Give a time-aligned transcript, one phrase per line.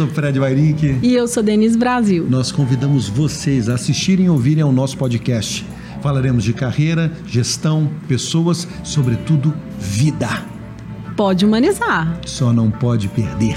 [0.00, 0.98] sou Fred Vairink.
[1.02, 2.26] E eu sou Denise Brasil.
[2.26, 5.66] Nós convidamos vocês a assistirem e ouvirem ao nosso podcast.
[6.00, 10.42] Falaremos de carreira, gestão, pessoas, sobretudo vida.
[11.14, 12.18] Pode humanizar.
[12.24, 13.56] Só não pode perder.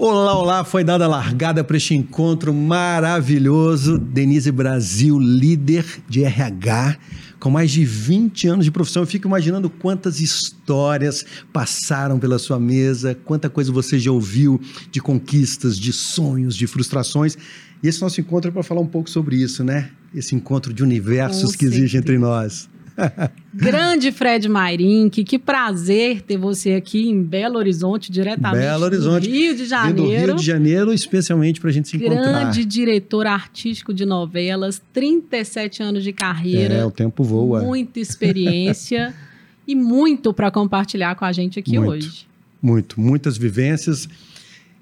[0.00, 3.98] Olá, olá, foi dada a largada para este encontro maravilhoso.
[3.98, 6.96] Denise Brasil, líder de RH,
[7.40, 9.02] com mais de 20 anos de profissão.
[9.02, 15.00] Eu fico imaginando quantas histórias passaram pela sua mesa, quanta coisa você já ouviu de
[15.00, 17.36] conquistas, de sonhos, de frustrações.
[17.82, 19.90] E esse nosso encontro é para falar um pouco sobre isso, né?
[20.14, 22.68] Esse encontro de universos com que existe entre nós.
[23.54, 29.28] Grande Fred Mairink, que prazer ter você aqui em Belo Horizonte, diretamente Belo Horizonte.
[29.28, 29.96] do Rio de Janeiro.
[29.96, 32.40] Do Rio de Janeiro, especialmente para a gente se Grande encontrar.
[32.40, 36.74] Grande diretor artístico de novelas, 37 anos de carreira.
[36.74, 37.60] É, o tempo voa.
[37.62, 39.14] Muita experiência
[39.66, 42.26] e muito para compartilhar com a gente aqui muito, hoje.
[42.60, 44.08] Muito, muitas vivências.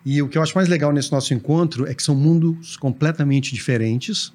[0.04, 3.52] E o que eu acho mais legal nesse nosso encontro é que são mundos completamente
[3.52, 4.32] diferentes,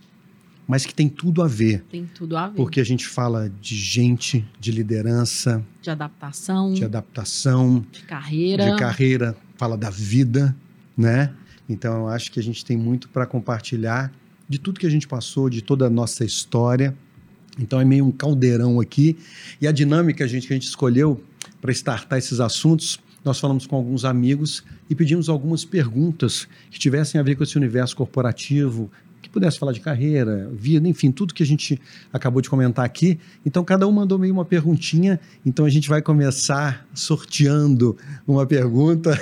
[0.67, 1.83] mas que tem tudo a ver.
[1.89, 2.55] Tem tudo a ver.
[2.55, 8.77] Porque a gente fala de gente, de liderança, de adaptação, de adaptação, de carreira, de
[8.77, 10.55] carreira, fala da vida,
[10.95, 11.33] né?
[11.67, 14.11] Então eu acho que a gente tem muito para compartilhar
[14.47, 16.95] de tudo que a gente passou, de toda a nossa história.
[17.59, 19.17] Então é meio um caldeirão aqui
[19.59, 21.21] e a dinâmica gente, que a gente escolheu
[21.61, 27.21] para startar esses assuntos nós falamos com alguns amigos e pedimos algumas perguntas que tivessem
[27.21, 28.91] a ver com esse universo corporativo,
[29.31, 31.79] pudesse falar de carreira, vida, enfim, tudo que a gente
[32.11, 33.19] acabou de comentar aqui.
[33.45, 35.19] Então, cada um mandou meio uma perguntinha.
[35.45, 39.17] Então, a gente vai começar sorteando uma pergunta.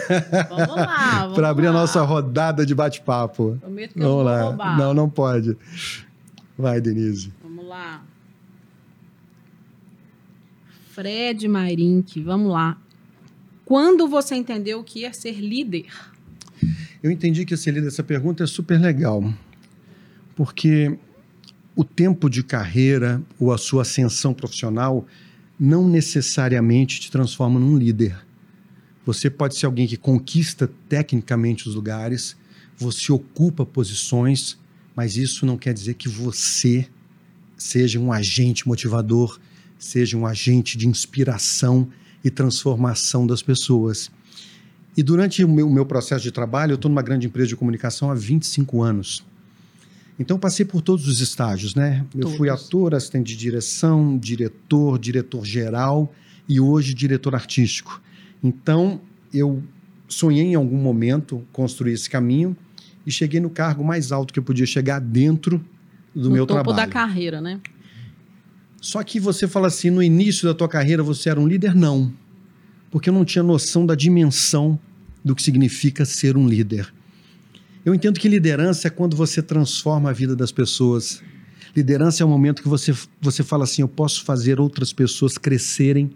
[0.49, 1.31] Vamos lá.
[1.35, 3.57] Para abrir a nossa rodada de bate-papo.
[3.61, 4.41] Prometo que vamos eu não lá.
[4.43, 4.77] Roubar.
[4.77, 5.55] Não, não pode.
[6.57, 7.31] Vai, Denise.
[7.43, 8.03] Vamos lá.
[10.91, 12.77] Fred Mairink, vamos lá.
[13.63, 15.85] Quando você entendeu o que é ser líder?
[17.01, 19.23] Eu entendi que ser líder, essa pergunta é super legal,
[20.39, 20.97] porque
[21.75, 25.05] o tempo de carreira ou a sua ascensão profissional
[25.59, 28.17] não necessariamente te transforma num líder.
[29.05, 32.37] Você pode ser alguém que conquista tecnicamente os lugares,
[32.77, 34.57] você ocupa posições,
[34.95, 36.87] mas isso não quer dizer que você
[37.57, 39.37] seja um agente motivador,
[39.77, 41.85] seja um agente de inspiração
[42.23, 44.09] e transformação das pessoas.
[44.95, 48.09] E durante o meu, meu processo de trabalho, eu estou numa grande empresa de comunicação
[48.09, 49.27] há 25 anos.
[50.19, 52.05] Então, passei por todos os estágios, né?
[52.13, 56.13] Eu fui ator, assistente de direção, diretor, diretor geral
[56.47, 58.01] e hoje diretor artístico.
[58.43, 58.99] Então,
[59.33, 59.63] eu
[60.09, 62.55] sonhei em algum momento construir esse caminho
[63.05, 65.63] e cheguei no cargo mais alto que eu podia chegar dentro
[66.13, 66.87] do no meu topo trabalho.
[66.87, 67.61] da carreira, né?
[68.81, 71.75] Só que você fala assim, no início da tua carreira você era um líder?
[71.75, 72.11] Não.
[72.91, 74.79] Porque eu não tinha noção da dimensão
[75.23, 76.93] do que significa ser um líder.
[77.89, 81.23] Eu entendo que liderança é quando você transforma a vida das pessoas.
[81.75, 86.11] Liderança é o momento que você, você fala assim: eu posso fazer outras pessoas crescerem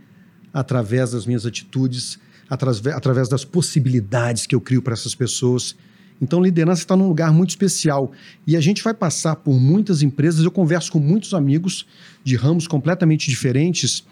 [0.53, 5.75] através das minhas atitudes, através, através das possibilidades que eu crio para essas pessoas.
[6.21, 8.11] Então, liderança está num lugar muito especial.
[8.45, 10.45] E a gente vai passar por muitas empresas.
[10.45, 11.87] Eu converso com muitos amigos
[12.23, 14.05] de ramos completamente diferentes.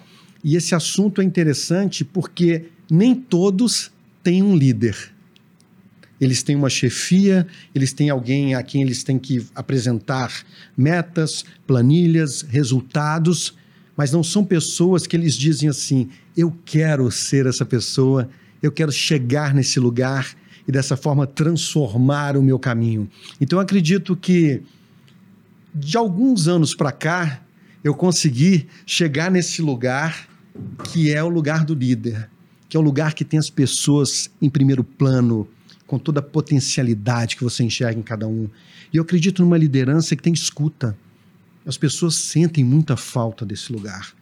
[0.43, 3.91] E esse assunto é interessante porque nem todos
[4.23, 5.11] têm um líder.
[6.21, 10.31] Eles têm uma chefia, eles têm alguém a quem eles têm que apresentar
[10.77, 13.55] metas, planilhas, resultados,
[13.97, 18.29] mas não são pessoas que eles dizem assim: eu quero ser essa pessoa,
[18.61, 20.35] eu quero chegar nesse lugar,
[20.67, 23.09] e dessa forma transformar o meu caminho.
[23.39, 24.61] Então eu acredito que
[25.73, 27.41] de alguns anos para cá
[27.83, 30.29] eu consegui chegar nesse lugar
[30.91, 32.29] que é o lugar do líder,
[32.67, 35.47] que é o lugar que tem as pessoas em primeiro plano,
[35.91, 38.47] com toda a potencialidade que você enxerga em cada um.
[38.93, 40.97] E eu acredito numa liderança que tem escuta.
[41.65, 44.13] As pessoas sentem muita falta desse lugar.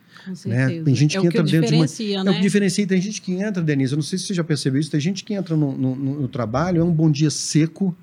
[0.48, 0.82] Né?
[0.82, 1.86] Tem gente é que entra que dentro de uma.
[1.86, 1.92] Né?
[1.92, 2.42] É o que né?
[2.42, 2.88] diferencia.
[2.88, 5.24] Tem gente que entra, Denise, eu não sei se você já percebeu isso, tem gente
[5.24, 7.96] que entra no, no, no trabalho, é um bom dia seco,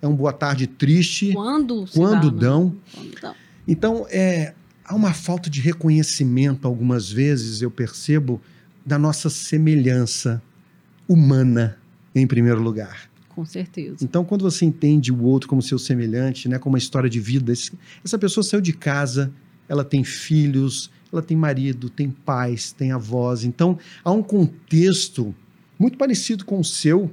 [0.00, 1.34] é um boa tarde triste.
[1.34, 1.84] Quando?
[1.92, 2.40] Quando dá, né?
[2.40, 2.76] dão.
[3.20, 3.34] Dão.
[3.68, 8.40] Então, é, há uma falta de reconhecimento, algumas vezes, eu percebo,
[8.84, 10.42] da nossa semelhança
[11.06, 11.76] humana,
[12.14, 13.09] em primeiro lugar.
[13.40, 13.96] Com certeza.
[14.02, 17.54] Então, quando você entende o outro como seu semelhante, né, como uma história de vida,
[18.04, 19.32] essa pessoa saiu de casa,
[19.66, 23.42] ela tem filhos, ela tem marido, tem pais, tem avós.
[23.42, 25.34] Então, há um contexto
[25.78, 27.10] muito parecido com o seu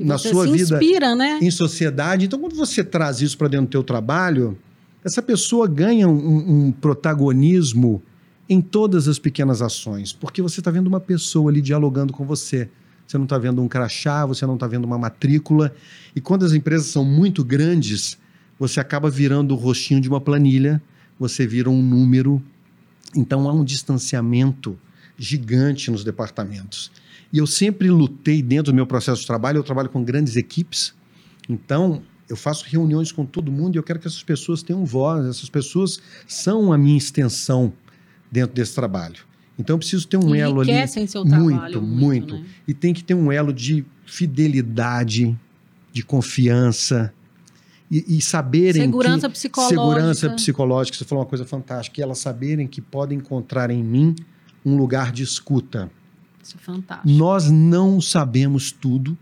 [0.00, 0.80] e na sua vida
[1.14, 1.38] né?
[1.42, 2.24] em sociedade.
[2.24, 4.56] Então, quando você traz isso para dentro do teu trabalho,
[5.04, 8.02] essa pessoa ganha um, um protagonismo
[8.48, 12.70] em todas as pequenas ações, porque você está vendo uma pessoa ali dialogando com você.
[13.14, 15.72] Você não está vendo um crachá, você não está vendo uma matrícula.
[16.16, 18.18] E quando as empresas são muito grandes,
[18.58, 20.82] você acaba virando o rostinho de uma planilha,
[21.16, 22.42] você vira um número.
[23.14, 24.76] Então há um distanciamento
[25.16, 26.90] gigante nos departamentos.
[27.32, 30.92] E eu sempre lutei dentro do meu processo de trabalho, eu trabalho com grandes equipes.
[31.48, 35.24] Então, eu faço reuniões com todo mundo e eu quero que essas pessoas tenham voz,
[35.24, 37.72] essas pessoas são a minha extensão
[38.28, 39.20] dentro desse trabalho.
[39.58, 42.44] Então eu preciso ter um elo ali seu muito, trabalho, muito, né?
[42.66, 45.38] e tem que ter um elo de fidelidade,
[45.92, 47.12] de confiança
[47.90, 49.80] e, e saberem Segurança que, psicológica.
[49.80, 50.98] segurança psicológica.
[50.98, 54.16] Você falou uma coisa fantástica, e elas saberem que podem encontrar em mim
[54.64, 55.90] um lugar de escuta.
[56.42, 57.08] Isso é fantástico.
[57.08, 59.16] Nós não sabemos tudo,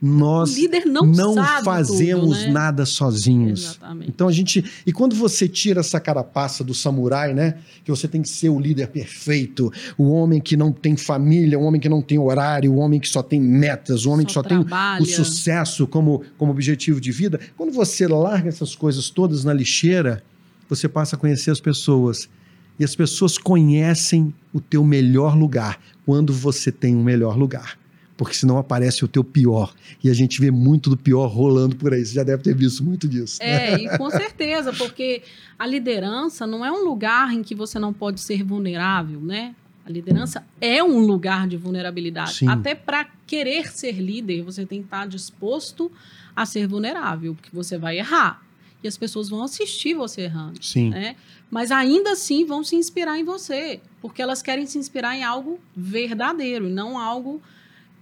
[0.00, 0.56] nós
[0.86, 2.52] não, sabe fazemos tudo, né?
[2.52, 3.76] nada sozinhos.
[3.76, 4.08] Exatamente.
[4.08, 4.64] Então a gente.
[4.86, 7.58] E quando você tira essa carapaça do samurai, né?
[7.84, 11.62] Que você tem que ser o líder perfeito, o homem que não tem família, o
[11.62, 14.42] homem que não tem horário, o homem que só tem metas, o homem que só
[14.42, 15.02] tem trabalha.
[15.02, 17.38] o sucesso como, como objetivo de vida.
[17.54, 20.22] Quando você larga essas coisas todas na lixeira,
[20.66, 22.26] você passa a conhecer as pessoas.
[22.78, 27.79] E as pessoas conhecem o teu melhor lugar quando você tem um melhor lugar
[28.20, 29.74] porque senão aparece o teu pior.
[30.04, 32.04] E a gente vê muito do pior rolando por aí.
[32.04, 33.42] Você já deve ter visto muito disso.
[33.42, 35.22] É, e com certeza, porque
[35.58, 39.54] a liderança não é um lugar em que você não pode ser vulnerável, né?
[39.86, 42.34] A liderança é um lugar de vulnerabilidade.
[42.34, 42.48] Sim.
[42.48, 45.90] Até para querer ser líder, você tem que estar disposto
[46.36, 48.42] a ser vulnerável, porque você vai errar.
[48.84, 50.62] E as pessoas vão assistir você errando.
[50.62, 50.90] Sim.
[50.90, 51.16] Né?
[51.50, 55.58] Mas ainda assim vão se inspirar em você, porque elas querem se inspirar em algo
[55.74, 57.40] verdadeiro e não algo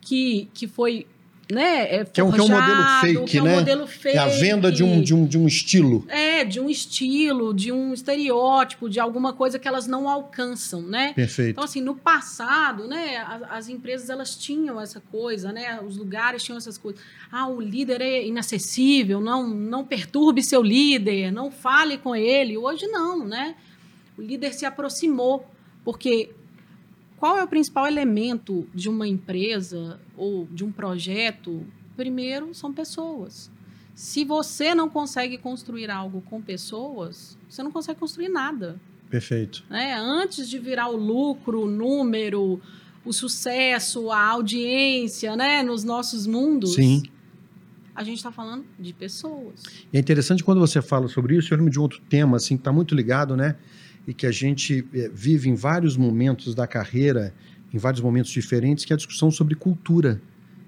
[0.08, 1.06] que, que foi.
[1.50, 3.54] Né, é Que é um, que é um modelo forjado, fake, que é um né?
[3.54, 4.16] modelo fake.
[4.18, 6.04] É a venda de um, de um, de um estilo.
[6.08, 11.14] É, de um estilo, de um estereótipo, de alguma coisa que elas não alcançam, né?
[11.14, 11.52] Perfeito.
[11.52, 15.80] Então, assim, no passado, né, as, as, empresas, elas tinham essa coisa, né?
[15.80, 17.00] Os lugares tinham essas coisas.
[17.32, 22.58] Ah, o líder é inacessível, não, não perturbe seu líder, não fale com ele.
[22.58, 23.54] Hoje não, né?
[24.18, 25.46] O líder se aproximou,
[25.82, 26.30] porque
[27.18, 31.66] qual é o principal elemento de uma empresa ou de um projeto?
[31.96, 33.50] Primeiro, são pessoas.
[33.94, 38.80] Se você não consegue construir algo com pessoas, você não consegue construir nada.
[39.10, 39.64] Perfeito.
[39.68, 39.94] Né?
[39.98, 42.60] Antes de virar o lucro, o número,
[43.04, 45.62] o sucesso, a audiência, né?
[45.64, 46.74] Nos nossos mundos.
[46.74, 47.02] Sim.
[47.94, 49.64] A gente está falando de pessoas.
[49.92, 52.56] E é interessante quando você fala sobre isso, eu lembro de um outro tema, assim,
[52.56, 53.56] que está muito ligado, né?
[54.08, 57.32] E que a gente eh, vive em vários momentos da carreira,
[57.72, 60.20] em vários momentos diferentes, que é a discussão sobre cultura.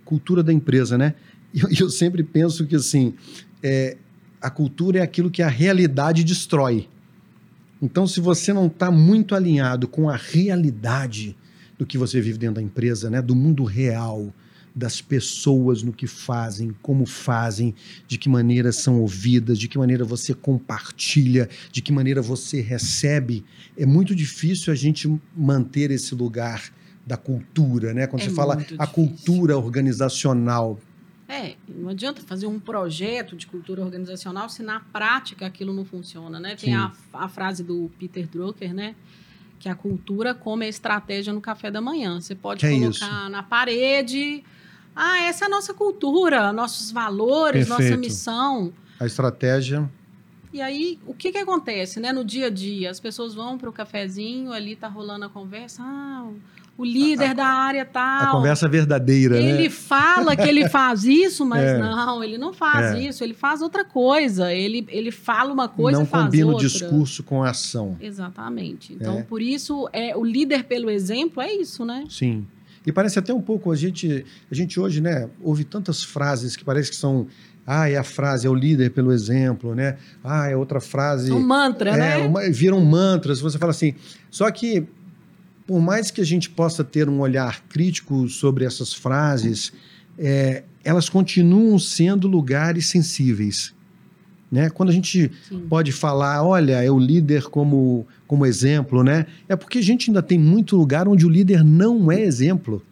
[0.04, 1.14] Cultura da empresa, né?
[1.52, 3.14] E eu, eu sempre penso que, assim,
[3.62, 3.96] é,
[4.40, 6.88] a cultura é aquilo que a realidade destrói.
[7.82, 11.36] Então, se você não está muito alinhado com a realidade
[11.78, 14.32] do que você vive dentro da empresa, né, do mundo real,
[14.74, 17.74] das pessoas no que fazem, como fazem,
[18.06, 23.44] de que maneira são ouvidas, de que maneira você compartilha, de que maneira você recebe,
[23.76, 26.72] é muito difícil a gente manter esse lugar
[27.06, 28.06] da cultura, né?
[28.06, 28.94] Quando É você fala muito a difícil.
[28.94, 30.78] cultura organizacional,
[31.28, 36.40] É, não adianta fazer um projeto de cultura organizacional se na prática aquilo não funciona,
[36.40, 36.56] né?
[36.56, 38.96] Tem a, a frase do Peter Drucker, né?
[39.60, 42.20] Que a cultura come a estratégia no café da manhã.
[42.20, 44.42] Você pode Que é colocar na parede.
[45.02, 48.00] Ah, essa é a nossa cultura, nossos valores, nossa Perfeito.
[48.00, 48.72] missão.
[48.98, 49.88] a estratégia
[50.52, 52.12] E aí, o que que acontece, né?
[52.12, 55.80] No dia a dia, as pessoas vão para o cafezinho, ali tá rolando a conversa.
[55.82, 56.26] Ah,
[56.76, 58.22] o líder da área tal.
[58.22, 59.70] a conversa verdadeira, Ele né?
[59.70, 61.78] fala que ele faz isso, mas É.
[61.78, 63.00] não, ele não faz É.
[63.00, 64.52] isso, ele faz outra coisa.
[64.52, 67.96] Ele, ele fala uma coisa Não e faz combina o discurso com a ação.
[68.00, 68.92] Exatamente.
[68.94, 69.22] Então, É.
[69.22, 72.04] por isso, é o líder pelo exemplo é isso, né?
[72.08, 72.46] Sim.
[72.86, 76.64] E parece até um pouco, a gente, a gente hoje, né, ouve tantas frases que
[76.64, 77.26] parece que são.
[77.66, 79.96] Ah, é a frase, é o líder pelo exemplo, né?
[80.24, 81.30] Ah, é outra frase.
[81.30, 82.16] Um mantra, é, né?
[82.16, 83.94] uma- viram mantras, você fala assim.
[84.30, 84.86] Só que,
[85.66, 89.72] por mais que a gente possa ter um olhar crítico sobre essas frases,
[90.18, 93.72] é, elas continuam sendo lugares sensíveis.
[94.50, 94.68] Né?
[94.68, 95.60] Quando a gente Sim.
[95.68, 99.26] pode falar, olha, é o líder como, como exemplo, né?
[99.48, 102.82] É porque a gente ainda tem muito lugar onde o líder não é exemplo,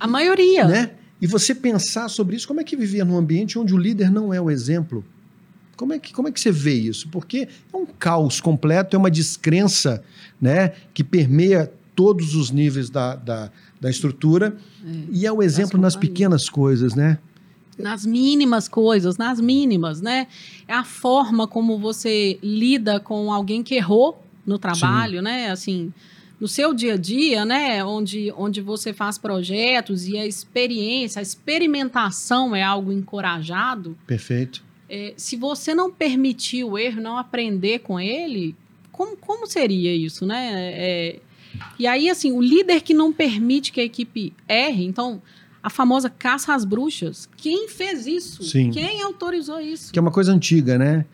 [0.00, 0.66] A maioria.
[0.66, 0.90] né?
[1.20, 4.32] E você pensar sobre isso, como é que viver num ambiente onde o líder não
[4.32, 5.04] é o exemplo?
[5.76, 7.08] Como é que, como é que você vê isso?
[7.08, 10.02] Porque é um caos completo, é uma descrença
[10.40, 14.90] né, que permeia todos os níveis da, da, da estrutura É.
[15.10, 17.18] e é o exemplo nas pequenas coisas, né?
[17.78, 20.26] Nas mínimas coisas, nas mínimas, né?
[20.66, 25.24] É a forma como você lida com alguém que errou no trabalho, Sim.
[25.24, 25.50] né?
[25.50, 25.92] Assim,
[26.40, 27.84] no seu dia a dia, né?
[27.84, 33.96] Onde, onde você faz projetos e a experiência, a experimentação é algo encorajado.
[34.06, 34.62] Perfeito.
[34.88, 38.56] É, se você não permitir o erro, não aprender com ele,
[38.90, 40.50] como, como seria isso, né?
[40.52, 41.20] É,
[41.78, 45.22] e aí, assim, o líder que não permite que a equipe erre, então
[45.62, 47.28] a famosa caça às bruxas.
[47.36, 48.42] Quem fez isso?
[48.42, 48.70] Sim.
[48.70, 49.92] Quem autorizou isso?
[49.92, 51.04] Que é uma coisa antiga, né?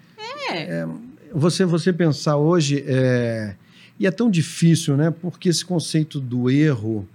[0.50, 0.62] É.
[0.62, 0.88] é
[1.34, 3.56] você, você pensar hoje, é,
[3.98, 5.10] e é tão difícil, né?
[5.10, 7.08] Porque esse conceito do erro,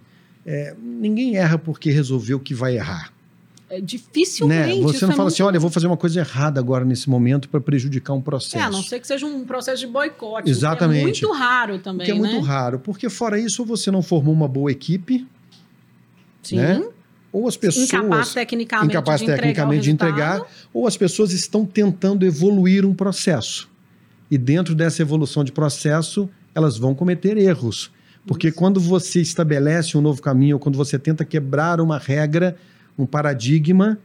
[0.46, 3.14] é, ninguém erra porque resolveu que vai errar.
[3.70, 4.76] É, dificilmente.
[4.78, 4.82] Né?
[4.82, 7.48] Você não é fala assim, olha, eu vou fazer uma coisa errada agora nesse momento
[7.48, 8.58] para prejudicar um processo.
[8.58, 10.50] É, a não ser que seja um processo de boicote.
[10.50, 11.02] Exatamente.
[11.02, 12.06] é muito raro também.
[12.06, 12.42] Que é muito né?
[12.42, 15.26] raro, porque fora isso, você não formou uma boa equipe.
[16.42, 16.58] Sim.
[16.58, 16.84] Né?
[17.32, 20.42] Ou as pessoas incapaz tecnicamente, incapaz de, tecnicamente de entregar,
[20.74, 23.70] ou as pessoas estão tentando evoluir um processo.
[24.32, 27.92] E dentro dessa evolução de processo, elas vão cometer erros.
[28.26, 28.58] Porque Isso.
[28.58, 32.56] quando você estabelece um novo caminho, ou quando você tenta quebrar uma regra,
[32.98, 33.98] um paradigma,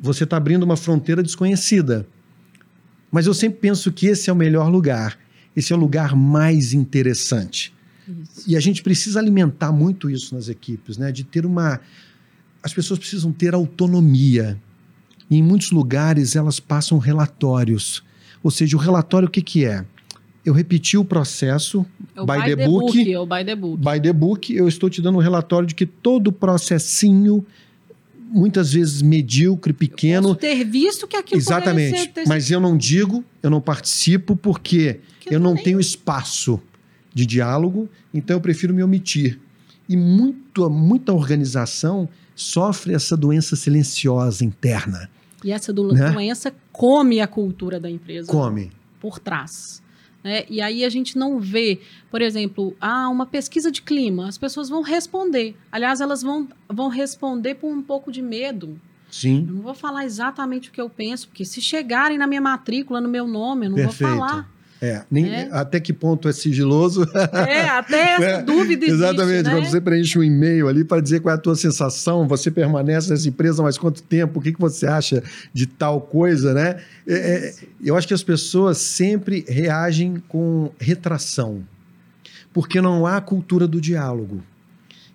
[0.00, 2.06] você está abrindo uma fronteira desconhecida.
[3.10, 5.18] Mas eu sempre penso que esse é o melhor lugar.
[5.56, 7.74] Esse é o lugar mais interessante.
[8.06, 8.44] Isso.
[8.46, 11.10] E a gente precisa alimentar muito isso nas equipes, né?
[11.10, 11.80] De ter uma,
[12.62, 14.58] as pessoas precisam ter autonomia.
[15.30, 18.02] E em muitos lugares elas passam relatórios.
[18.42, 19.84] Ou seja, o relatório o que, que é?
[20.44, 21.84] Eu repeti o processo
[22.16, 23.82] é o by, by, the, the book, book, é o by the book.
[23.82, 27.44] By the book, eu estou te dando um relatório de que todo o processinho,
[28.30, 30.30] muitas vezes medíocre, pequeno.
[30.30, 32.08] Eu ter visto que aquilo Exatamente.
[32.08, 32.26] Ter...
[32.26, 35.64] Mas eu não digo, eu não participo, porque que eu não nem...
[35.64, 36.60] tenho espaço
[37.12, 39.38] de diálogo, então eu prefiro me omitir.
[39.88, 42.08] E muito, muita organização
[42.38, 45.10] sofre essa doença silenciosa interna.
[45.42, 46.10] E essa do, né?
[46.10, 48.30] doença come a cultura da empresa.
[48.30, 48.70] Come.
[49.00, 49.82] Por trás.
[50.22, 50.44] Né?
[50.48, 51.80] E aí a gente não vê,
[52.10, 55.56] por exemplo, ah, uma pesquisa de clima, as pessoas vão responder.
[55.70, 58.80] Aliás, elas vão, vão responder por um pouco de medo.
[59.10, 59.44] Sim.
[59.48, 63.00] Eu não vou falar exatamente o que eu penso, porque se chegarem na minha matrícula,
[63.00, 64.10] no meu nome, eu não Perfeito.
[64.10, 64.50] vou falar.
[64.80, 65.48] É, nem, é.
[65.50, 67.04] até que ponto é sigiloso.
[67.32, 69.50] É, até essa é, dúvida existe, Exatamente, né?
[69.50, 73.10] quando você preenche um e-mail ali para dizer qual é a tua sensação, você permanece
[73.10, 76.76] nessa empresa mais quanto tempo, o que, que você acha de tal coisa, né?
[77.06, 81.64] É, é eu acho que as pessoas sempre reagem com retração,
[82.52, 84.42] porque não há cultura do diálogo.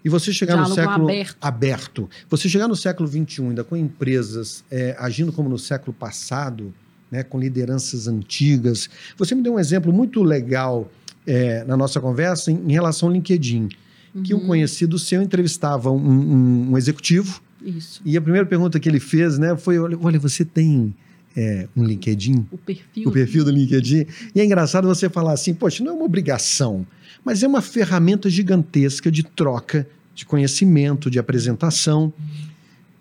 [0.03, 1.37] E você chegar diálogo no século aberto.
[1.41, 6.73] aberto, você chegar no século XXI ainda com empresas é, agindo como no século passado,
[7.13, 8.89] né, com lideranças antigas.
[9.15, 10.91] Você me deu um exemplo muito legal
[11.27, 13.69] é, na nossa conversa em, em relação ao LinkedIn,
[14.15, 14.23] uhum.
[14.23, 14.47] que um uhum.
[14.47, 17.39] conhecido seu entrevistava um, um, um, executivo.
[17.63, 18.01] Isso.
[18.03, 20.91] E a primeira pergunta que ele fez né, foi: olha, você tem
[21.37, 22.47] é, um LinkedIn?
[22.51, 23.07] O perfil.
[23.07, 24.07] O perfil do LinkedIn.
[24.33, 26.83] E é engraçado você falar assim: poxa, não é uma obrigação,
[27.23, 32.11] mas é uma ferramenta gigantesca de troca de conhecimento, de apresentação.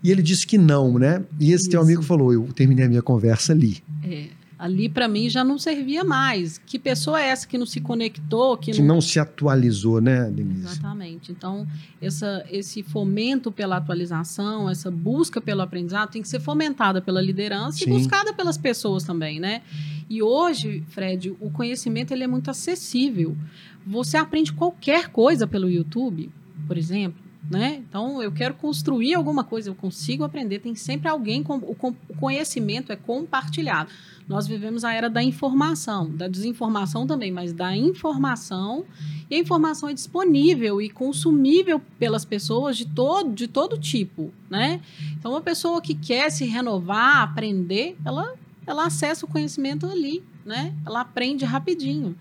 [0.02, 1.25] E ele disse que não, né?
[1.38, 1.71] E esse Isso.
[1.71, 3.82] teu amigo falou: eu terminei a minha conversa ali.
[4.02, 4.28] É,
[4.59, 6.59] ali para mim já não servia mais.
[6.59, 8.56] Que pessoa é essa que não se conectou?
[8.56, 8.97] Que, que não...
[8.97, 9.00] não...
[9.00, 10.66] se atualizou, né, Denise?
[10.66, 11.30] Exatamente.
[11.30, 11.66] Então,
[12.00, 17.78] essa, esse fomento pela atualização, essa busca pelo aprendizado tem que ser fomentada pela liderança
[17.78, 17.85] Sim.
[17.85, 19.62] e buscada pelas pessoas também, né?
[20.11, 23.37] E hoje, Fred, o conhecimento ele é muito acessível.
[23.87, 26.28] Você aprende qualquer coisa pelo YouTube,
[26.66, 27.82] por exemplo né?
[27.88, 30.61] Então, eu quero construir alguma coisa, eu consigo aprender.
[30.61, 33.90] Tem sempre alguém com o conhecimento é compartilhado.
[34.28, 38.84] Nós vivemos a era da informação, da desinformação também, mas da informação.
[39.28, 44.80] E a informação é disponível e consumível pelas pessoas de todo, de todo tipo, né?
[45.18, 48.34] Então, uma pessoa que quer se renovar, aprender, ela,
[48.66, 50.75] ela acessa o conhecimento ali, né?
[50.87, 52.16] Ela aprende rapidinho.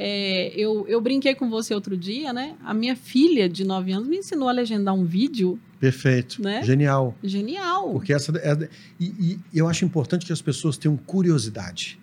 [0.00, 2.54] É, eu, eu brinquei com você outro dia, né?
[2.64, 5.58] A minha filha de 9 anos me ensinou a legendar um vídeo.
[5.80, 6.40] Perfeito.
[6.40, 6.62] Né?
[6.62, 7.16] Genial.
[7.22, 7.90] Genial.
[7.90, 8.32] Porque essa.
[8.38, 8.68] É,
[9.00, 9.06] e,
[9.52, 11.98] e eu acho importante que as pessoas tenham curiosidade.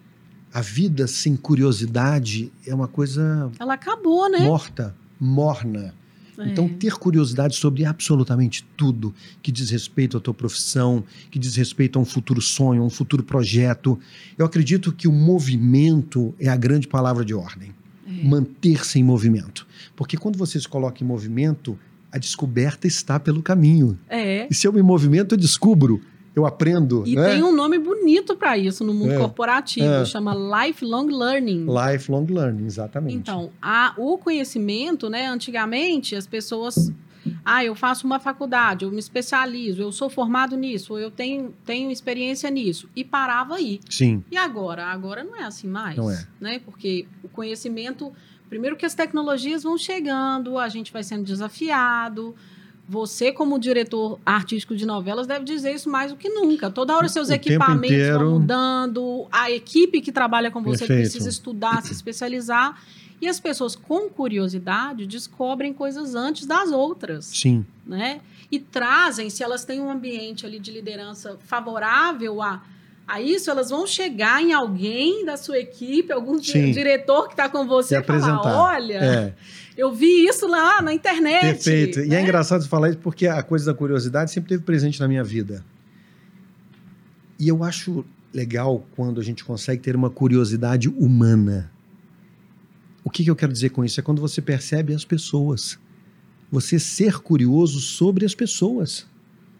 [0.54, 3.50] A vida sem curiosidade é uma coisa.
[3.58, 4.40] Ela acabou, né?
[4.40, 5.94] Morta, morna.
[6.38, 6.50] É.
[6.50, 11.98] Então, ter curiosidade sobre absolutamente tudo que diz respeito à tua profissão, que diz respeito
[11.98, 13.98] a um futuro sonho, a um futuro projeto.
[14.38, 17.74] Eu acredito que o movimento é a grande palavra de ordem
[18.06, 19.66] manter-se em movimento.
[19.96, 21.78] Porque quando você se coloca em movimento,
[22.12, 23.98] a descoberta está pelo caminho.
[24.10, 24.48] É.
[24.50, 26.02] E se eu me movimento, eu descubro,
[26.36, 27.04] eu aprendo.
[27.06, 27.32] E né?
[27.32, 29.18] tem um nome bonito para isso no mundo é.
[29.18, 30.06] corporativo, é.
[30.06, 31.66] chama Lifelong Learning.
[31.66, 33.16] Lifelong Learning, exatamente.
[33.16, 36.92] Então, a, o conhecimento, né, antigamente as pessoas
[37.44, 41.91] Ah, eu faço uma faculdade, eu me especializo, eu sou formado nisso, eu tenho, tenho
[41.91, 42.89] experiência nisso.
[42.96, 43.79] E parava aí.
[43.89, 44.24] Sim.
[44.32, 44.86] E agora?
[44.86, 45.98] Agora não é assim mais.
[45.98, 46.27] Não é.
[46.39, 46.60] Né?
[46.60, 48.12] Porque o conhecimento.
[48.50, 52.36] Primeiro que as tecnologias vão chegando, a gente vai sendo desafiado.
[52.88, 56.70] Você, como diretor artístico de novelas, deve dizer isso mais do que nunca.
[56.70, 58.20] Toda hora seus O equipamentos inteiro.
[58.20, 61.01] vão mudando, a equipe que trabalha com você Perfeito.
[61.10, 62.79] precisa estudar, se especializar.
[63.25, 67.65] E as pessoas com curiosidade descobrem coisas antes das outras Sim.
[67.86, 68.22] né?
[68.51, 72.63] E trazem, se elas têm um ambiente ali de liderança favorável a,
[73.08, 76.72] a isso, elas vão chegar em alguém da sua equipe, algum Sim.
[76.72, 78.55] diretor que está com você e falar, apresentar.
[78.55, 79.34] olha, É.
[79.75, 81.41] eu vi isso lá na internet.
[81.41, 82.01] Perfeito.
[82.01, 82.17] E né?
[82.17, 85.24] é engraçado você falar isso porque a coisa da curiosidade sempre teve presente na minha
[85.24, 85.65] vida.
[87.39, 91.72] E eu acho legal quando a gente consegue ter uma curiosidade humana.
[93.06, 94.00] O que, que eu quero dizer com isso?
[94.00, 95.78] É quando você percebe as pessoas.
[96.52, 99.06] Você ser curioso sobre as pessoas.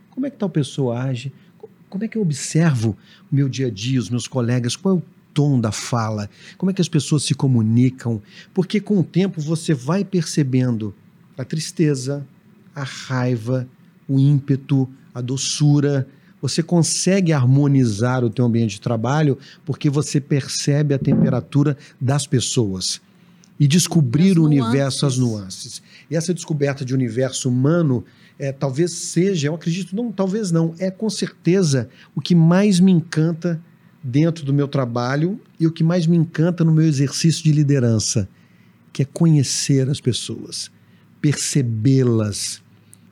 [0.10, 1.32] Como é que tal pessoa age?
[1.58, 2.98] Co- Como é que eu observo
[3.32, 4.75] o meu dia a dia, os meus colegas?
[4.75, 6.28] Qual é o tom da fala?
[6.58, 8.20] Como é que as pessoas se comunicam?
[8.52, 10.94] Porque com o tempo você vai percebendo
[11.38, 12.25] a tristeza,
[12.74, 13.68] a raiva,
[14.08, 16.08] o ímpeto, a doçura.
[16.42, 23.02] Você consegue harmonizar o teu ambiente de trabalho porque você percebe a temperatura das pessoas
[23.59, 25.39] e descobrir As o universo, as nuances.
[25.39, 25.83] nuances.
[26.09, 28.03] E essa descoberta de universo humano
[28.38, 32.91] é, talvez seja, eu acredito, não, talvez não, é com certeza o que mais me
[32.91, 33.62] encanta
[34.03, 38.27] dentro do meu trabalho e o que mais me encanta no meu exercício de liderança,
[38.91, 40.69] que é conhecer as pessoas,
[41.21, 42.62] percebê-las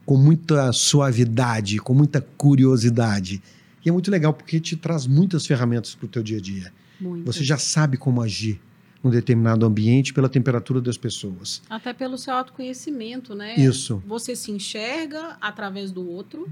[0.06, 3.42] com muita suavidade, com muita curiosidade.
[3.84, 6.74] E é muito legal porque te traz muitas ferramentas para o teu dia a dia.
[7.00, 7.26] Muito.
[7.26, 8.60] Você já sabe como agir
[9.04, 11.62] num determinado ambiente pela temperatura das pessoas.
[11.70, 13.56] Até pelo seu autoconhecimento, né?
[13.56, 14.02] Isso.
[14.08, 16.50] Você se enxerga através do outro,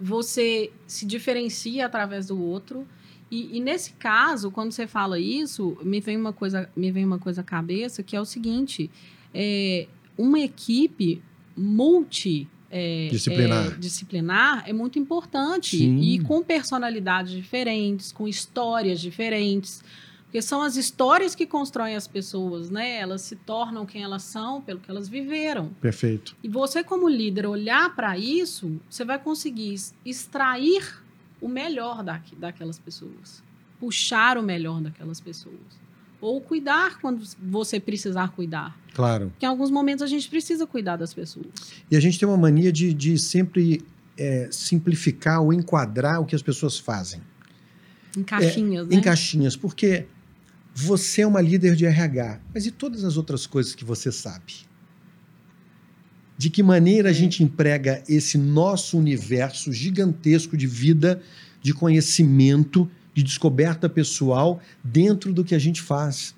[0.00, 2.86] você se diferencia através do outro.
[3.30, 7.18] E, e nesse caso, quando você fala isso, me vem uma coisa, me vem uma
[7.18, 8.88] coisa à cabeça que é o seguinte:
[9.34, 11.20] é, uma equipe
[11.56, 13.66] multi é, Disciplinar.
[13.66, 15.98] é, disciplinar é muito importante Sim.
[15.98, 19.82] e com personalidades diferentes, com histórias diferentes.
[20.30, 23.00] Porque são as histórias que constroem as pessoas, né?
[23.00, 25.70] Elas se tornam quem elas são pelo que elas viveram.
[25.80, 26.36] Perfeito.
[26.40, 29.74] E você, como líder, olhar para isso, você vai conseguir
[30.06, 31.02] extrair
[31.40, 33.42] o melhor daqui, daquelas pessoas.
[33.80, 35.56] Puxar o melhor daquelas pessoas.
[36.20, 38.78] Ou cuidar quando você precisar cuidar.
[38.94, 39.30] Claro.
[39.30, 41.46] Porque em alguns momentos a gente precisa cuidar das pessoas.
[41.90, 43.82] E a gente tem uma mania de, de sempre
[44.16, 47.20] é, simplificar ou enquadrar o que as pessoas fazem
[48.16, 48.94] Em caixinhas, né?
[48.94, 50.06] em caixinhas, porque
[50.74, 54.54] você é uma líder de RH, mas e todas as outras coisas que você sabe?
[56.38, 57.14] De que maneira a É.
[57.14, 61.20] gente emprega esse nosso universo gigantesco de vida,
[61.60, 66.34] de conhecimento, de descoberta pessoal dentro do que a gente faz?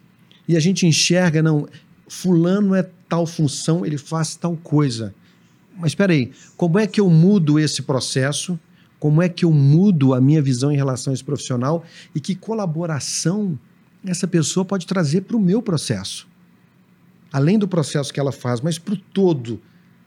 [0.49, 1.69] E a gente enxerga, não,
[2.09, 5.15] fulano é tal função, ele faz tal coisa.
[5.77, 8.59] Mas espera aí, como é que eu mudo esse processo?
[8.99, 11.85] Como é que eu mudo a minha visão em relação a esse profissional?
[12.15, 13.59] E que colaboração
[14.05, 16.29] essa pessoa pode trazer para o meu processo?
[17.33, 19.61] Além do processo que ela faz, mas para o todo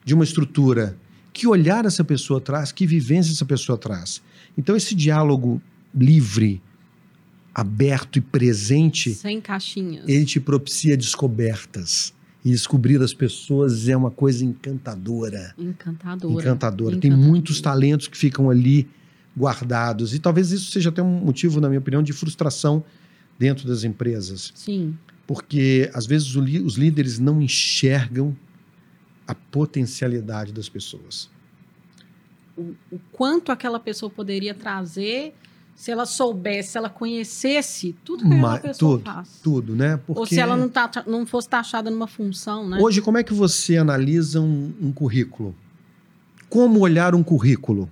[0.03, 0.97] de uma estrutura.
[1.33, 2.71] Que olhar essa pessoa traz?
[2.71, 4.21] Que vivência essa pessoa traz?
[4.57, 5.61] Então, esse diálogo
[5.93, 6.61] livre,
[7.53, 10.07] aberto e presente Sem caixinhas.
[10.07, 12.13] ele te propicia descobertas.
[12.43, 15.55] E descobrir as pessoas é uma coisa encantadora.
[15.57, 16.43] Encantadora.
[16.43, 16.97] Encantadora.
[16.97, 18.87] Tem muitos talentos que ficam ali
[19.35, 20.13] guardados.
[20.13, 22.83] E talvez isso seja até um motivo, na minha opinião, de frustração
[23.37, 24.51] dentro das empresas.
[24.55, 24.97] Sim.
[25.27, 28.35] Porque, às vezes, os líderes não enxergam
[29.27, 31.29] a potencialidade das pessoas.
[32.55, 35.33] o, o quanto aquela pessoa poderia trazer
[35.75, 39.39] se ela soubesse, se ela conhecesse tudo que aquela pessoa tudo, faz.
[39.43, 39.97] Tudo, né?
[39.97, 42.77] Porque Ou se ela não, tá, não fosse taxada numa função, né?
[42.79, 45.53] Hoje, como é que você analisa um, um currículo?
[46.49, 47.89] Como olhar um currículo?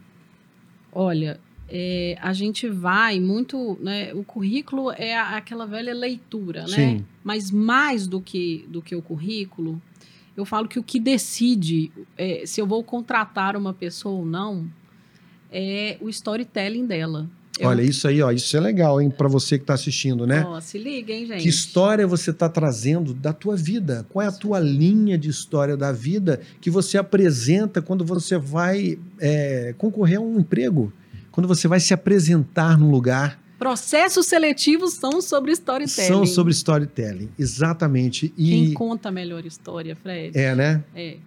[0.94, 1.40] Olha,
[1.76, 4.14] é, a gente vai muito, né?
[4.14, 6.68] O currículo é aquela velha leitura, né?
[6.68, 7.06] Sim.
[7.24, 9.82] Mas mais do que, do que o currículo,
[10.38, 14.70] eu falo que o que decide é, se eu vou contratar uma pessoa ou não
[15.52, 17.28] é o storytelling dela.
[17.60, 20.44] É Olha, isso aí, ó, isso é legal, hein, para você que está assistindo, né?
[20.46, 21.42] Ó, se liga, hein, gente?
[21.42, 24.06] Que história você está trazendo da tua vida?
[24.10, 29.00] Qual é a tua linha de história da vida que você apresenta quando você vai
[29.20, 30.94] é, concorrer a um emprego?
[31.34, 33.40] Quando você vai se apresentar num lugar?
[33.58, 36.08] Processos seletivos são sobre storytelling.
[36.08, 38.30] São sobre storytelling, exatamente.
[38.30, 40.38] Quem E conta a melhor história, Fred?
[40.38, 40.84] é, né?
[40.96, 41.18] É.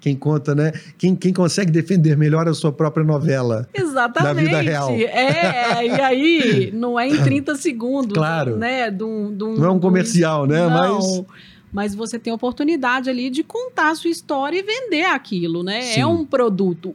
[0.00, 0.72] Quem conta, né?
[0.96, 3.68] Quem, quem consegue defender melhor a sua própria novela.
[3.74, 4.34] Exatamente.
[4.34, 4.90] Da vida real.
[4.92, 8.14] É, e aí não é em 30 segundos.
[8.14, 8.56] Claro.
[8.56, 8.90] Né?
[8.90, 10.60] Não é um comercial, né?
[10.60, 11.24] Não, Mas
[11.70, 15.82] mas você tem a oportunidade ali de contar a sua história e vender aquilo, né?
[15.82, 16.00] Sim.
[16.00, 16.94] É um produto.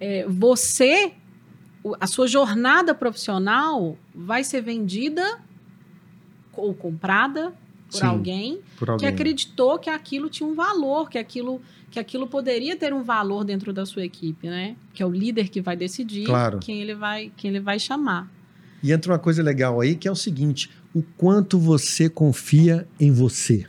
[0.00, 1.12] É, você,
[2.00, 5.40] a sua jornada profissional vai ser vendida
[6.52, 7.52] ou comprada
[7.90, 9.08] por Sim, alguém por que alguém.
[9.08, 13.72] acreditou que aquilo tinha um valor, que aquilo, que aquilo poderia ter um valor dentro
[13.72, 14.76] da sua equipe, né?
[14.92, 16.58] Que é o líder que vai decidir Claro.
[16.58, 18.28] quem ele vai, quem ele vai chamar.
[18.82, 23.12] E entra uma coisa legal aí que é o seguinte: o quanto você confia em
[23.12, 23.66] você?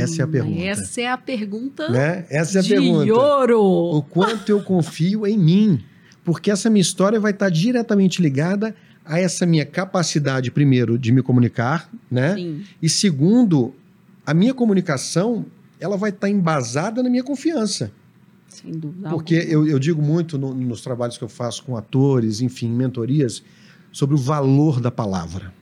[0.00, 0.62] Essa é a Hum, pergunta.
[0.62, 2.26] Essa é a pergunta né?
[2.30, 3.12] Essa é a de pergunta.
[3.14, 3.60] ouro.
[3.96, 5.80] O quanto eu confio em mim.
[6.24, 11.22] Porque essa minha história vai estar diretamente ligada a essa minha capacidade, primeiro, de me
[11.22, 12.34] comunicar, né?
[12.34, 13.74] Sim, E segundo,
[14.26, 15.46] a minha comunicação,
[15.80, 17.90] ela vai estar embasada na minha confiança.
[18.48, 19.08] sem dúvida.
[19.08, 23.42] Porque eu, eu digo muito no- nos trabalhos que eu faço com atores, enfim, mentorias,
[23.92, 25.52] sobre o valor da palavra.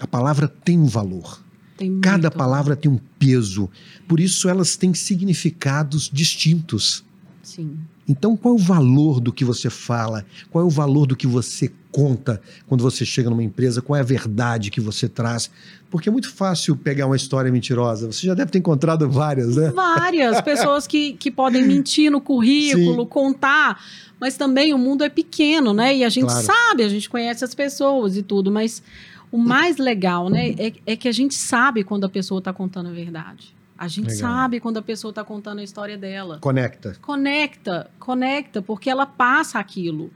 [0.00, 1.40] A palavra tem um valor.
[1.78, 3.70] Tem Cada muito- palavra tem um peso.
[4.06, 7.04] Por isso elas têm significados distintos.
[7.42, 7.78] Sim.
[8.06, 10.24] Então, qual é o valor do que você fala?
[10.50, 13.80] Qual é o valor do que você conta quando você chega numa empresa?
[13.82, 15.50] Qual é a verdade que você traz?
[15.90, 18.10] Porque é muito fácil pegar uma história mentirosa.
[18.10, 19.70] Você já deve ter encontrado várias, né?
[19.70, 23.08] Várias pessoas que, que podem mentir no currículo, Sim.
[23.08, 23.82] contar,
[24.18, 25.94] mas também o mundo é pequeno, né?
[25.96, 26.46] E a gente Claro.
[26.46, 28.82] sabe, a gente conhece as pessoas e tudo, mas
[29.30, 32.88] o mais legal, né, é, é que a gente sabe quando a pessoa está contando
[32.88, 33.54] a verdade.
[33.78, 34.32] A gente Legal.
[34.32, 36.38] sabe quando a pessoa está contando a história dela.
[36.40, 36.96] Conecta.
[37.00, 40.10] Conecta, conecta, porque ela passa aquilo.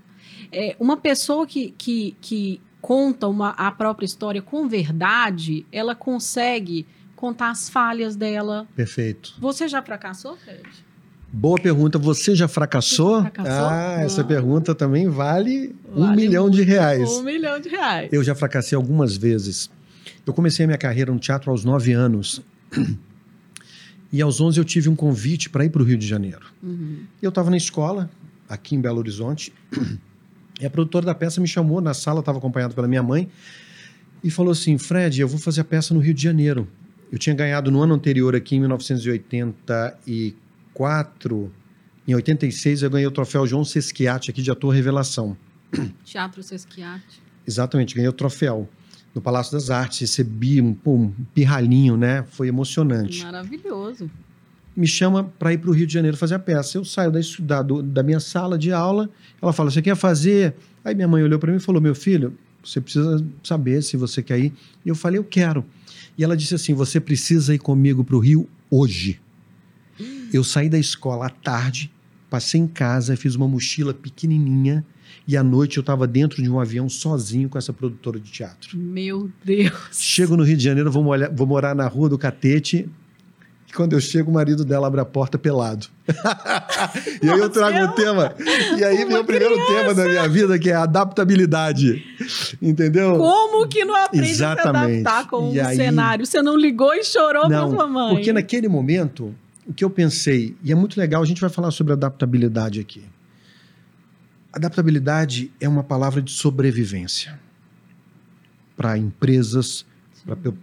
[0.50, 6.84] É, uma pessoa que, que, que conta uma, a própria história com verdade, ela consegue
[7.14, 8.66] contar as falhas dela.
[8.74, 9.34] Perfeito.
[9.38, 10.68] Você já fracassou, Fred?
[11.32, 11.98] Boa pergunta.
[11.98, 13.16] Você já fracassou?
[13.22, 13.68] Você já fracassou?
[13.70, 14.24] Ah, essa Ah.
[14.24, 17.08] pergunta também vale, um Vale milhão de reais.
[17.10, 18.10] Um milhão de reais.
[18.12, 19.70] Eu já fracassei algumas vezes.
[20.26, 22.42] Eu comecei a minha carreira no teatro aos 9 anos.
[24.12, 26.42] E aos 11 eu tive um convite para ir para o Rio de Janeiro.
[26.62, 26.98] Uhum.
[27.22, 28.10] Eu estava na escola,
[28.46, 29.52] aqui em Belo Horizonte,
[30.60, 33.26] e a produtora da peça me chamou na sala, estava acompanhado pela minha mãe,
[34.22, 36.68] e falou assim: Fred, eu vou fazer a peça no Rio de Janeiro.
[37.10, 40.36] Eu tinha ganhado no ano anterior, aqui em 1984.
[42.06, 45.36] Em 86, eu ganhei o troféu João Sesquiati, aqui de ator revelação.
[46.04, 47.22] Teatro Sesquiate.
[47.46, 48.68] Exatamente, ganhei o troféu
[49.14, 52.24] no Palácio das Artes, recebi um, pô, um pirralhinho, né?
[52.30, 53.22] Foi emocionante.
[53.24, 54.10] Maravilhoso.
[54.74, 56.78] Me chama para ir para o Rio de Janeiro fazer a peça.
[56.78, 60.54] Eu saio da, da, da minha sala de aula, ela fala: Você quer fazer?
[60.82, 64.22] Aí minha mãe olhou para mim e falou: Meu filho, você precisa saber se você
[64.22, 64.52] quer ir.
[64.84, 65.64] E eu falei: Eu quero.
[66.16, 69.20] E ela disse assim: Você precisa ir comigo para o Rio hoje.
[70.32, 71.90] Eu saí da escola à tarde,
[72.30, 74.84] passei em casa, fiz uma mochila pequenininha
[75.28, 78.76] e à noite eu estava dentro de um avião sozinho com essa produtora de teatro.
[78.76, 79.72] Meu Deus.
[79.92, 82.88] Chego no Rio de Janeiro, vou, molhar- vou morar na Rua do Catete.
[83.68, 85.86] E quando eu chego, o marido dela abre a porta pelado.
[87.22, 88.34] e aí eu trago o tema.
[88.78, 92.04] E aí o primeiro tema da minha vida, que é adaptabilidade.
[92.60, 93.16] Entendeu?
[93.16, 94.76] Como que não aprende Exatamente.
[94.76, 96.26] a se adaptar com E um aí- cenário?
[96.26, 98.14] Você não ligou e chorou pra sua mãe.
[98.14, 99.34] Porque naquele momento,
[99.72, 103.02] o que eu pensei, e é muito legal, a gente vai falar sobre adaptabilidade aqui.
[104.52, 107.40] Adaptabilidade é uma palavra de sobrevivência
[108.76, 109.86] para empresas,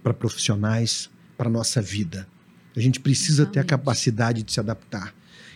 [0.00, 2.28] para profissionais, para nossa vida.
[2.76, 3.68] A gente precisa ter a Exatamente.
[3.68, 5.12] capacidade de se adaptar.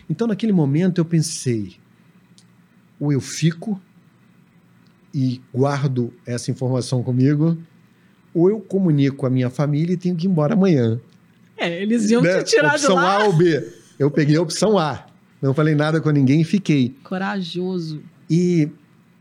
[0.09, 1.77] Então, naquele momento, eu pensei:
[2.99, 3.81] ou eu fico
[5.13, 7.57] e guardo essa informação comigo,
[8.33, 10.99] ou eu comunico a minha família e tenho que ir embora amanhã
[11.57, 12.43] É, eles iam né?
[12.43, 13.15] te tirar de opção lá.
[13.15, 13.67] A ou B.
[13.97, 15.05] Eu peguei a opção A.
[15.41, 16.95] Não falei nada com ninguém e fiquei.
[17.03, 18.01] Corajoso.
[18.29, 18.69] E,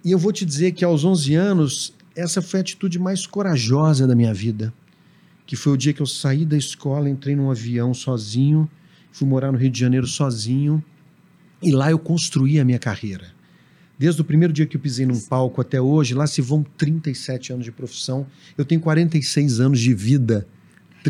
[0.04, 4.06] e eu vou te dizer que aos 11 anos, essa foi a atitude mais corajosa
[4.06, 4.72] da minha vida.
[5.46, 8.68] Que foi o dia que eu saí da escola, entrei num avião sozinho,
[9.12, 10.82] fui morar no Rio de Janeiro sozinho,
[11.62, 13.26] e lá eu construí a minha carreira.
[13.98, 17.52] Desde o primeiro dia que eu pisei num palco até hoje, lá se vão 37
[17.52, 18.26] anos de profissão.
[18.58, 20.46] Eu tenho 46 anos de vida.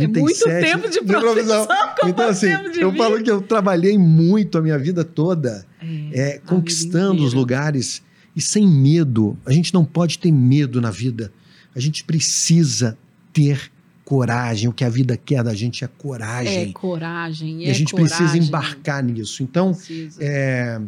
[0.00, 1.66] É muito tempo de profissão.
[2.00, 3.04] com Então, assim, de eu vida.
[3.04, 5.64] falo que eu trabalhei muito a minha vida toda,
[6.12, 8.02] É, é, conquistando vida os lugares
[8.34, 9.36] e sem medo.
[9.46, 11.32] A gente não pode ter medo na vida.
[11.74, 12.96] A gente precisa
[13.32, 13.70] ter
[14.04, 14.68] coragem.
[14.68, 16.72] O que a vida quer da gente é É coragem.
[16.72, 17.64] coragem.
[17.64, 18.42] e a gente precisa coragem.
[18.42, 19.42] embarcar nisso.
[19.42, 20.22] Então, Precisa.
[20.22, 20.80] é,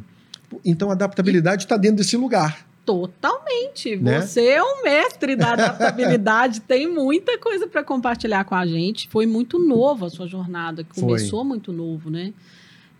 [0.65, 2.67] então a adaptabilidade está dentro desse lugar.
[2.87, 3.97] Totalmente.
[3.97, 4.23] Né?
[4.23, 9.09] Você é um mestre da adaptabilidade, tem muita coisa para compartilhar com a gente.
[9.11, 11.03] Foi muito novo a sua jornada, Foi.
[11.03, 12.33] começou muito novo, né?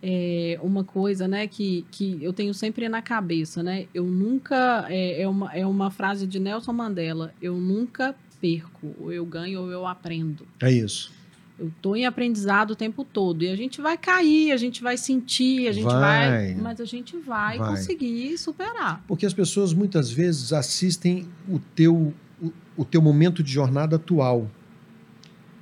[0.01, 3.87] é, uma coisa, né, que, que eu tenho sempre na cabeça, né?
[3.93, 7.33] Eu nunca é, é, uma, é uma frase de Nelson Mandela.
[7.41, 10.45] Eu nunca perco, ou eu ganho ou eu aprendo.
[10.61, 11.11] É isso.
[11.59, 13.43] Eu estou em aprendizado o tempo todo.
[13.43, 16.29] E a gente vai cair, a gente vai sentir, a gente vai.
[16.29, 16.55] Vai.
[16.55, 17.69] mas a gente vai, Vai.
[17.69, 19.03] conseguir superar.
[19.07, 24.49] Porque as pessoas muitas vezes assistem o teu, o, o teu momento de jornada atual.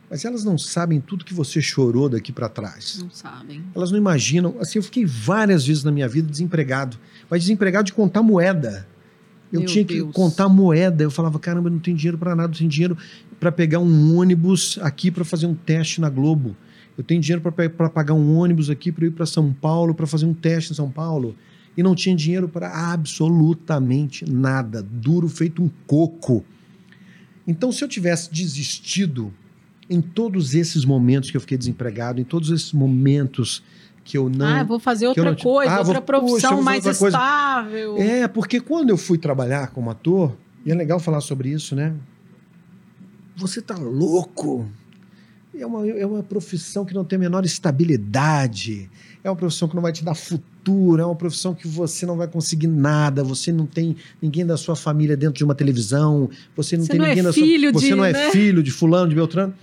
[0.09, 2.99] Mas elas não sabem tudo que você chorou daqui para trás.
[3.01, 3.63] Não sabem.
[3.73, 4.55] Elas não imaginam.
[4.59, 6.97] Assim, eu fiquei várias vezes na minha vida desempregado.
[7.29, 8.87] Mas desempregado de contar moeda.
[9.51, 10.11] Eu Meu tinha que Deus.
[10.11, 11.03] contar moeda.
[11.03, 12.97] Eu falava, caramba, eu não tenho dinheiro para nada, não tenho dinheiro
[13.39, 16.55] para pegar um ônibus aqui para fazer um teste na Globo.
[16.97, 20.25] Eu tenho dinheiro para pagar um ônibus aqui para ir para São Paulo para fazer
[20.25, 21.35] um teste em São Paulo.
[21.77, 24.81] E não tinha dinheiro para absolutamente nada.
[24.81, 26.43] Duro feito um coco.
[27.47, 29.33] Então, se eu tivesse desistido
[29.89, 33.61] em todos esses momentos que eu fiquei desempregado, em todos esses momentos
[34.03, 34.45] que eu não.
[34.47, 37.07] ah, vou fazer outra não coisa, Ah, vou- outra puxa, profissão vou fazer mais outra
[37.07, 37.97] estável.
[37.97, 41.93] É, porque quando eu fui trabalhar como ator, e é legal falar sobre isso, né?
[43.35, 44.69] Você tá louco.
[45.57, 48.89] É uma, é uma profissão que não tem a menor estabilidade.
[49.23, 51.01] É uma profissão que não vai te dar futuro.
[51.01, 53.23] É uma profissão que você não vai conseguir nada.
[53.23, 56.29] Você não tem ninguém da sua família dentro de uma televisão.
[56.55, 57.43] Você não Você tem não é ninguém da sua.
[57.73, 58.31] Você de, não é né?
[58.31, 59.53] filho de Fulano, de Beltrano.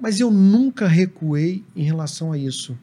[0.00, 2.76] Mas eu nunca recuei em relação a isso.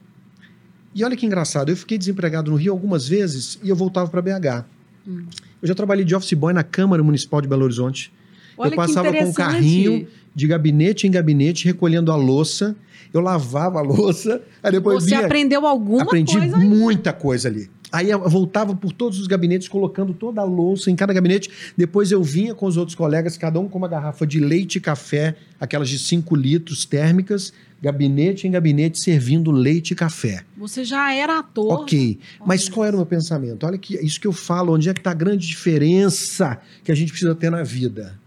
[0.95, 4.21] E olha que engraçado, eu fiquei desempregado no Rio algumas vezes e eu voltava para
[4.21, 4.65] BH.
[5.07, 5.25] Hum.
[5.61, 8.11] Eu já trabalhei de office boy na Câmara Municipal de Belo Horizonte.
[8.59, 12.75] Olha eu passava com um carrinho de gabinete em gabinete recolhendo a louça.
[13.11, 16.63] Eu lavava a louça, aí depois Você vinha, aprendeu alguma aprendi coisa aí.
[16.63, 17.67] muita coisa ali.
[17.91, 21.49] Aí eu voltava por todos os gabinetes, colocando toda a louça em cada gabinete.
[21.75, 24.81] Depois eu vinha com os outros colegas, cada um com uma garrafa de leite e
[24.81, 30.43] café, aquelas de 5 litros térmicas, gabinete em gabinete, servindo leite e café.
[30.55, 31.81] Você já era ator.
[31.81, 33.65] Ok, mas qual era o meu pensamento?
[33.65, 36.95] Olha que isso que eu falo, onde é que está a grande diferença que a
[36.95, 38.18] gente precisa ter na vida.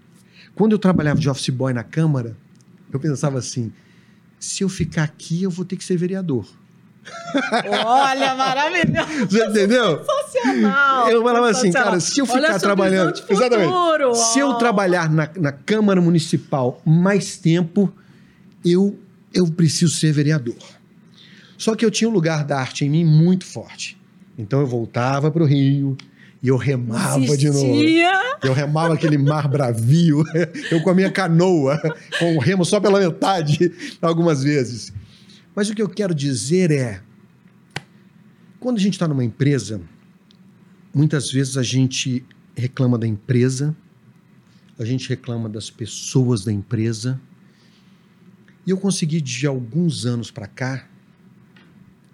[0.54, 2.36] Quando eu trabalhava de office boy na Câmara,
[2.92, 3.72] eu pensava assim:
[4.38, 6.46] se eu ficar aqui, eu vou ter que ser vereador.
[7.84, 9.26] Olha, maravilhoso.
[9.28, 10.04] Você entendeu?
[10.04, 11.08] Sensacional.
[11.08, 13.16] Eu falava assim, cara, se eu ficar trabalhando.
[13.16, 14.14] futuro.
[14.14, 17.92] Se eu trabalhar na, na Câmara Municipal mais tempo,
[18.64, 18.98] eu,
[19.34, 20.56] eu preciso ser vereador.
[21.58, 23.96] Só que eu tinha um lugar da arte em mim muito forte.
[24.38, 25.96] Então eu voltava para o Rio
[26.42, 27.80] e eu remava de novo.
[28.42, 30.24] Eu remava aquele mar bravio,
[30.70, 31.80] eu com a minha canoa,
[32.18, 34.92] com o remo só pela metade, algumas vezes.
[35.54, 37.00] Mas o que eu quero dizer é:
[38.58, 39.80] quando a gente está numa empresa,
[40.92, 42.24] muitas vezes a gente
[42.56, 43.76] reclama da empresa,
[44.78, 47.20] a gente reclama das pessoas da empresa.
[48.66, 50.88] E eu consegui, de alguns anos para cá,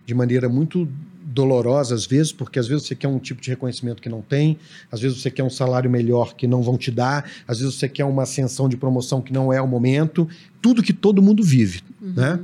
[0.05, 0.91] de maneira muito
[1.39, 4.59] dolorosa às vezes, porque às vezes você quer um tipo de reconhecimento que não tem,
[4.91, 7.89] às vezes você quer um salário melhor que não vão te dar, às vezes você
[7.89, 10.29] quer uma ascensão de promoção que não é o momento,
[10.61, 12.13] tudo que todo mundo vive, Uhum.
[12.15, 12.41] né?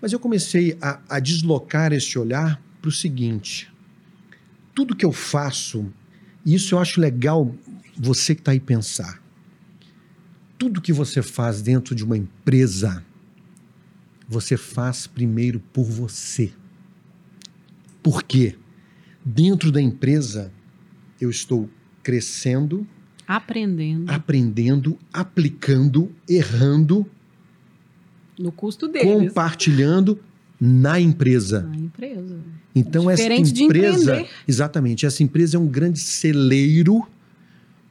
[0.00, 3.72] Mas eu comecei a, a deslocar esse olhar para o seguinte:
[4.74, 5.86] tudo que eu faço,
[6.44, 7.54] e isso eu acho legal
[7.96, 9.22] você que está aí pensar,
[10.58, 13.02] tudo que você faz dentro de uma empresa,
[14.28, 16.52] você faz primeiro por você.
[18.02, 18.56] Por quê?
[19.24, 20.52] Dentro da empresa,
[21.20, 21.68] eu estou
[22.02, 22.86] crescendo,
[23.26, 24.10] Aprendendo.
[24.10, 27.06] aprendendo, aplicando, errando,
[28.38, 29.28] No custo deles.
[29.28, 30.18] compartilhando
[30.60, 31.62] na empresa.
[31.62, 32.40] Na empresa.
[32.74, 37.06] Então Diferente essa empresa, exatamente, essa empresa é um grande celeiro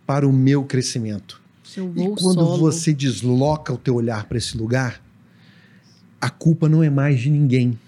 [0.05, 1.39] para o meu crescimento.
[1.77, 1.79] E
[2.19, 2.57] quando solo.
[2.57, 5.01] você desloca o teu olhar para esse lugar,
[6.19, 7.79] a culpa não é mais de ninguém.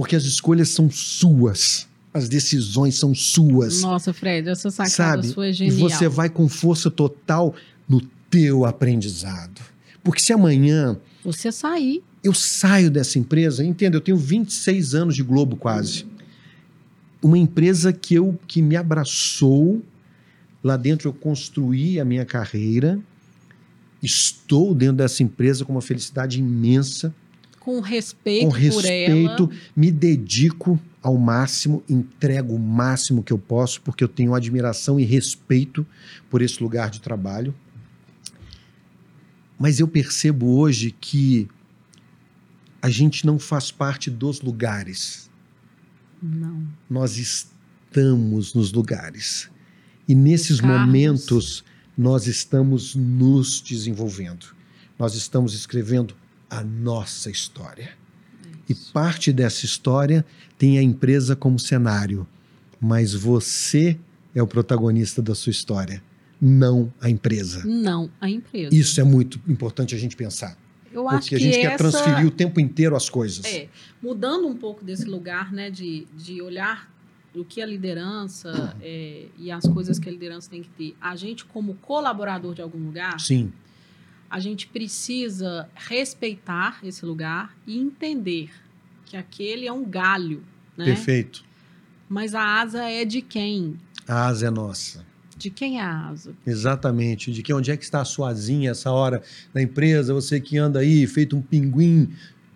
[0.00, 4.90] Porque as escolhas são suas, as decisões são suas, Nossa, Fred, essa sacada
[5.22, 5.28] sabe?
[5.28, 5.90] sua é E genial.
[5.90, 7.54] você vai com força total
[7.86, 9.60] no teu aprendizado.
[10.02, 12.02] Porque se amanhã Você sair.
[12.24, 16.06] eu saio dessa empresa, entenda, eu tenho 26 anos de Globo quase.
[17.22, 19.82] Uma empresa que eu que me abraçou,
[20.64, 22.98] lá dentro eu construí a minha carreira.
[24.02, 27.14] Estou dentro dessa empresa com uma felicidade imensa,
[27.60, 29.50] Com respeito, com por respeito, ela.
[29.76, 35.04] me dedico ao máximo, entrego o máximo que eu posso, porque eu tenho admiração e
[35.04, 35.86] respeito
[36.28, 37.54] por esse lugar de trabalho.
[39.58, 41.48] Mas eu percebo hoje que
[42.80, 45.30] a gente não faz parte dos lugares,
[46.22, 46.66] Não.
[46.88, 49.50] nós estamos nos lugares.
[50.08, 51.62] E nesses momentos
[51.96, 54.46] nós estamos nos desenvolvendo.
[54.98, 56.14] Nós estamos escrevendo
[56.50, 57.90] a nossa história.
[58.68, 60.24] E parte dessa história
[60.58, 62.26] tem a empresa como cenário,
[62.80, 63.98] mas você
[64.34, 66.02] é o protagonista da sua história,
[66.40, 67.64] não a empresa.
[67.64, 68.74] Não, a empresa.
[68.74, 70.56] Isso é muito importante a gente pensar.
[70.92, 73.44] Eu acho Porque a que gente quer essa- transferir o tempo inteiro as coisas.
[73.44, 73.68] É,
[74.02, 76.90] mudando um pouco desse lugar, né, de, de olhar
[77.34, 80.96] o que a liderança é, e as coisas que a liderança tem que ter.
[81.00, 83.52] A gente, como colaborador de algum lugar, Sim,
[84.30, 88.50] a gente precisa respeitar esse lugar e entender
[89.04, 90.44] que aquele é um galho,
[90.76, 90.84] né?
[90.84, 91.44] perfeito.
[92.08, 93.76] Mas a asa é de quem?
[94.06, 95.04] A asa é nossa.
[95.36, 96.34] De quem é a asa?
[96.46, 97.32] Exatamente.
[97.32, 99.22] De que onde é que está a sua asinha essa hora
[99.54, 100.12] na empresa?
[100.12, 102.12] Você que anda aí feito um pinguim,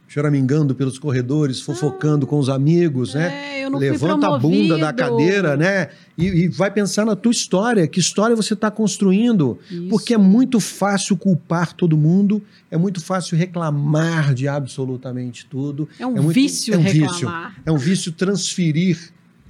[0.07, 3.59] choramingando pelos corredores, fofocando com os amigos, né?
[3.61, 5.89] É, eu não fui Levanta a bunda da cadeira, né?
[6.17, 7.87] E, e vai pensar na tua história.
[7.89, 9.59] Que história você está construindo?
[9.71, 9.89] Isso.
[9.89, 15.89] Porque é muito fácil culpar todo mundo, é muito fácil reclamar de absolutamente tudo.
[15.99, 18.97] é um é muito- vício é um reclamar É um vício transferir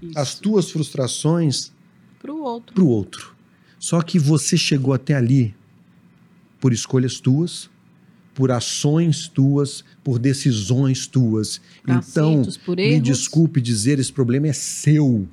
[0.00, 1.72] isso as tuas frustrações
[2.22, 2.74] para o outro.
[2.74, 3.34] para o outro.
[3.78, 5.54] Só que você chegou até ali
[6.60, 7.68] por escolhas tuas,
[8.34, 11.60] por ações tuas, por decisões tuas.
[11.84, 11.98] Então,
[12.40, 15.26] acertos, por me desculpe dizer, esse problema é seu.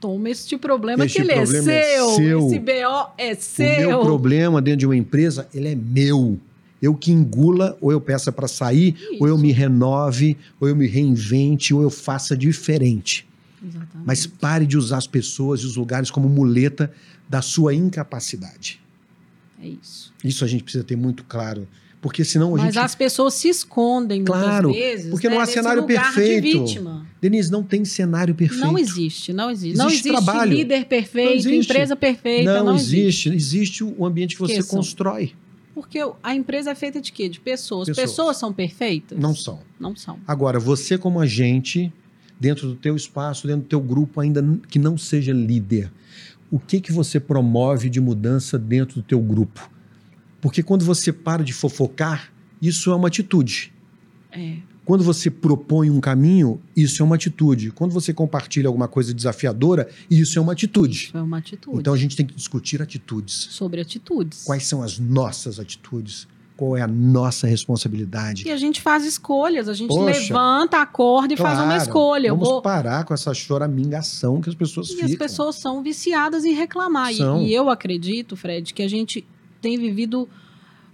[0.00, 2.08] Toma este problema Este que ele problema é é seu.
[2.10, 2.46] seu.
[2.46, 3.88] Esse BO é O seu.
[3.88, 6.38] meu problema dentro de uma empresa, ele é meu.
[6.80, 9.42] Eu que engula, ou eu peça para sair, ou eu Isso.
[9.42, 13.26] me renove, ou eu me reinvente, ou eu faça diferente.
[13.62, 14.04] Exatamente.
[14.06, 16.92] Mas pare de usar as pessoas e os lugares como muleta
[17.26, 18.78] da sua incapacidade.
[19.62, 20.12] É isso.
[20.22, 21.66] Isso a gente precisa ter muito claro.
[22.04, 22.84] Porque senão a Mas gente.
[22.84, 25.10] as pessoas se escondem Claro, muitas vezes.
[25.10, 26.64] porque né, não há nesse cenário perfeito.
[26.66, 26.80] De.
[27.18, 28.60] Denise, não tem cenário perfeito.
[28.62, 29.78] Não existe, não existe.
[29.78, 30.52] não Existe existe trabalho.
[30.52, 31.56] líder perfeito, existe.
[31.72, 32.58] empresa perfeita.
[32.58, 33.30] Não, Não, existe.
[33.30, 33.82] existe.
[33.82, 34.76] o ambiente que você Esqueçam.
[34.76, 35.32] constrói.
[35.74, 37.26] Porque a empresa é feita de quê?
[37.26, 37.88] De pessoas.
[37.88, 38.10] Pessoas.
[38.10, 39.18] Pessoas, são perfeitas?
[39.18, 39.60] Não são.
[39.80, 40.18] Não são.
[40.28, 41.90] Agora, você como agente,
[42.38, 45.90] dentro do teu espaço, dentro do teu grupo, ainda que não seja líder,
[46.50, 49.70] o que que você promove de mudança dentro do teu grupo?
[50.44, 52.30] Porque quando você para de fofocar,
[52.60, 53.72] isso é uma atitude.
[54.30, 54.56] É.
[54.84, 57.70] Quando você propõe um caminho, isso é uma atitude.
[57.70, 61.06] Quando você compartilha alguma coisa desafiadora, isso é uma atitude.
[61.06, 61.78] Isso é uma atitude.
[61.78, 63.32] Então a gente tem que discutir atitudes.
[63.52, 64.44] Sobre atitudes.
[64.44, 66.28] Quais são as nossas atitudes?
[66.58, 68.46] Qual é a nossa responsabilidade?
[68.46, 70.20] E a gente faz escolhas, a gente Poxa.
[70.20, 72.30] levanta, acorda e faz uma Claro, escolha.
[72.34, 75.06] Vamos vou- parar com essa choramingação que as pessoas E ficam.
[75.08, 77.10] as pessoas são viciadas em reclamar.
[77.12, 77.46] E-.
[77.46, 79.26] E, eu acredito, Fred, que a gente
[79.64, 80.28] tem vivido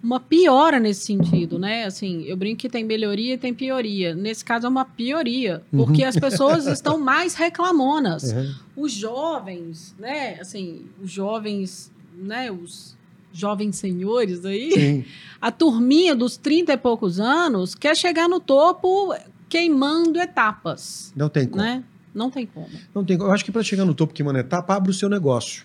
[0.02, 1.84] uma piora nesse sentido, né?
[1.84, 4.14] Assim, eu brinco que tem melhoria e tem pioria.
[4.14, 5.84] Nesse caso é uma pioria, Uhum.
[5.84, 8.22] porque as pessoas estão mais reclamonas.
[8.32, 8.54] Uhum.
[8.76, 10.38] Os jovens, né?
[10.40, 12.50] Assim, os jovens, né?
[12.50, 12.96] Os
[13.32, 15.04] jovens senhores aí, Sim.
[15.40, 19.14] a turminha dos 30 e poucos anos quer chegar no topo
[19.48, 21.62] queimando etapas, Não tem como.
[21.62, 21.82] né?
[22.14, 22.68] Não tem como.
[22.94, 23.16] Não tem.
[23.18, 25.64] Eu acho que para chegar no topo que uma etapa, abre o seu negócio.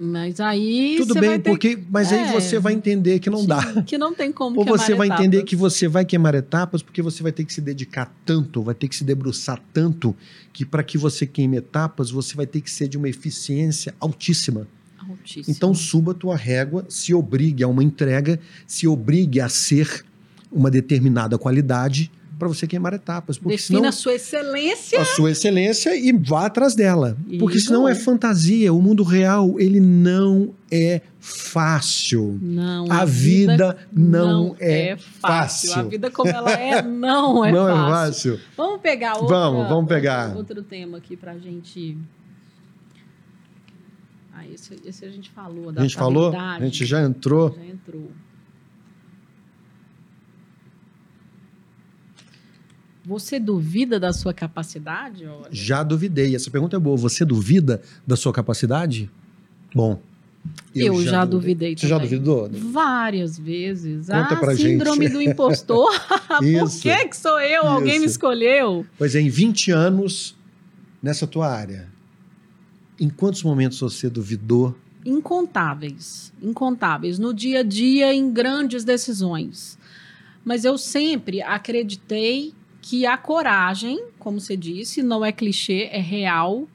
[0.00, 2.32] Mas aí Tudo bem, vai ter porque mas aí É.
[2.32, 3.82] você vai entender que não dá.
[3.82, 5.24] Que não tem como Ou você vai etapas.
[5.26, 8.74] entender que você vai queimar etapas porque você vai ter que se dedicar tanto, vai
[8.74, 10.14] ter que se debruçar tanto,
[10.52, 14.68] que para que você queime etapas, você vai ter que ser de uma eficiência altíssima.
[15.08, 15.52] Altíssimo.
[15.56, 20.04] Então suba a tua régua, se obrigue a uma entrega, se obrigue a ser
[20.52, 23.36] uma determinada qualidade para você queimar etapas.
[23.38, 25.00] Porque defina senão a sua excelência.
[25.00, 27.16] a sua excelência e vá atrás dela.
[27.38, 27.66] Porque Isso.
[27.66, 28.72] senão é fantasia.
[28.72, 32.38] O mundo real, ele não é fácil.
[32.40, 35.70] Não, A vida não é fácil.
[35.70, 35.80] fácil.
[35.80, 38.34] A vida como ela é não é não fácil.
[38.34, 38.40] é fácil.
[38.56, 40.36] Vamos pegar outra, Vamos, vamos pegar.
[40.36, 41.98] outro tema aqui pra gente.
[44.32, 45.72] Ah, esse, esse a gente falou.
[45.74, 47.52] A gente falou, a gente já entrou.
[47.56, 48.10] Já entrou.
[53.08, 55.24] Você duvida da sua capacidade?
[55.24, 55.48] Olha?
[55.50, 56.36] Já duvidei.
[56.36, 56.94] Essa pergunta é boa.
[56.98, 59.10] Você duvida da sua capacidade?
[59.74, 59.98] Bom.
[60.74, 62.50] Eu, já duvidei Você já duvidou?
[62.52, 64.08] Várias vezes.
[64.08, 65.12] Conta ah, pra síndrome gente.
[65.14, 65.90] do impostor.
[66.36, 66.82] Por Isso.
[66.82, 67.66] que, que sou eu?
[67.66, 68.16] Alguém me Isso.
[68.16, 68.84] escolheu?
[68.98, 70.36] Pois é, em 20 anos
[71.02, 71.88] nessa tua área,
[73.00, 74.76] em quantos momentos você duvidou?
[75.02, 76.30] Incontáveis.
[76.42, 77.18] Incontáveis.
[77.18, 79.78] No dia a dia, em grandes decisões.
[80.44, 86.68] Mas eu sempre acreditei que a coragem, como você disse, não é clichê, é real.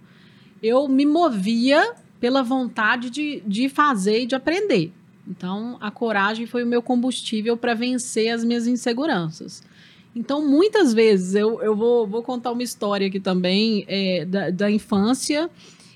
[0.61, 4.91] Eu me movia pela vontade de, de fazer e de aprender.
[5.27, 9.63] Então, a coragem foi o meu combustível para vencer as minhas inseguranças.
[10.15, 14.71] Então, muitas vezes, eu, eu vou, vou contar uma história aqui também é, da, da
[14.71, 15.49] infância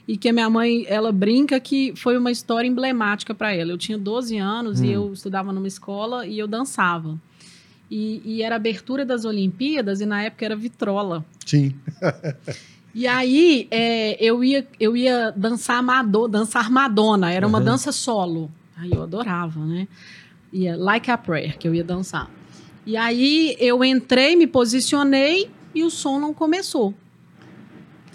[0.08, 3.72] e que a minha mãe, ela brinca que foi uma história emblemática para ela.
[3.72, 4.86] Eu tinha 12 anos Hum.
[4.86, 7.20] e eu estudava numa escola e eu dançava.
[7.90, 11.24] E, e era abertura das Olimpíadas, e na época era vitrola.
[11.46, 11.74] Sim.
[12.94, 17.64] E aí é, eu, ia, eu ia dançar, Mado, dançar Madonna, era uma Uhum.
[17.66, 18.52] dança solo.
[18.76, 19.88] Aí eu adorava, né?
[20.52, 22.30] Ia, like a Prayer, que eu ia dançar.
[22.86, 26.94] E aí eu entrei, me posicionei e o som não começou.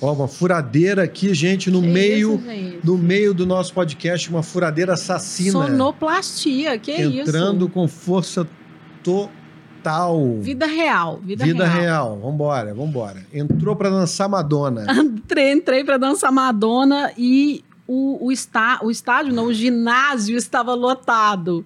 [0.00, 2.84] Ó, uma furadeira aqui, gente, no meio, gente?
[2.84, 5.52] no meio do nosso podcast, uma furadeira assassina.
[5.52, 7.72] Sonoplastia, que entrando isso?
[7.74, 8.46] com força
[9.02, 9.41] total.
[10.40, 11.82] Vida real, vida, Vida real.
[12.14, 12.20] real.
[12.20, 13.26] Vambora, vambora.
[13.32, 14.86] Entrou pra dançar Madonna.
[15.02, 20.74] Entrei, entrei para dançar Madonna e o, o, está, o estádio, não, o ginásio estava
[20.74, 21.64] lotado.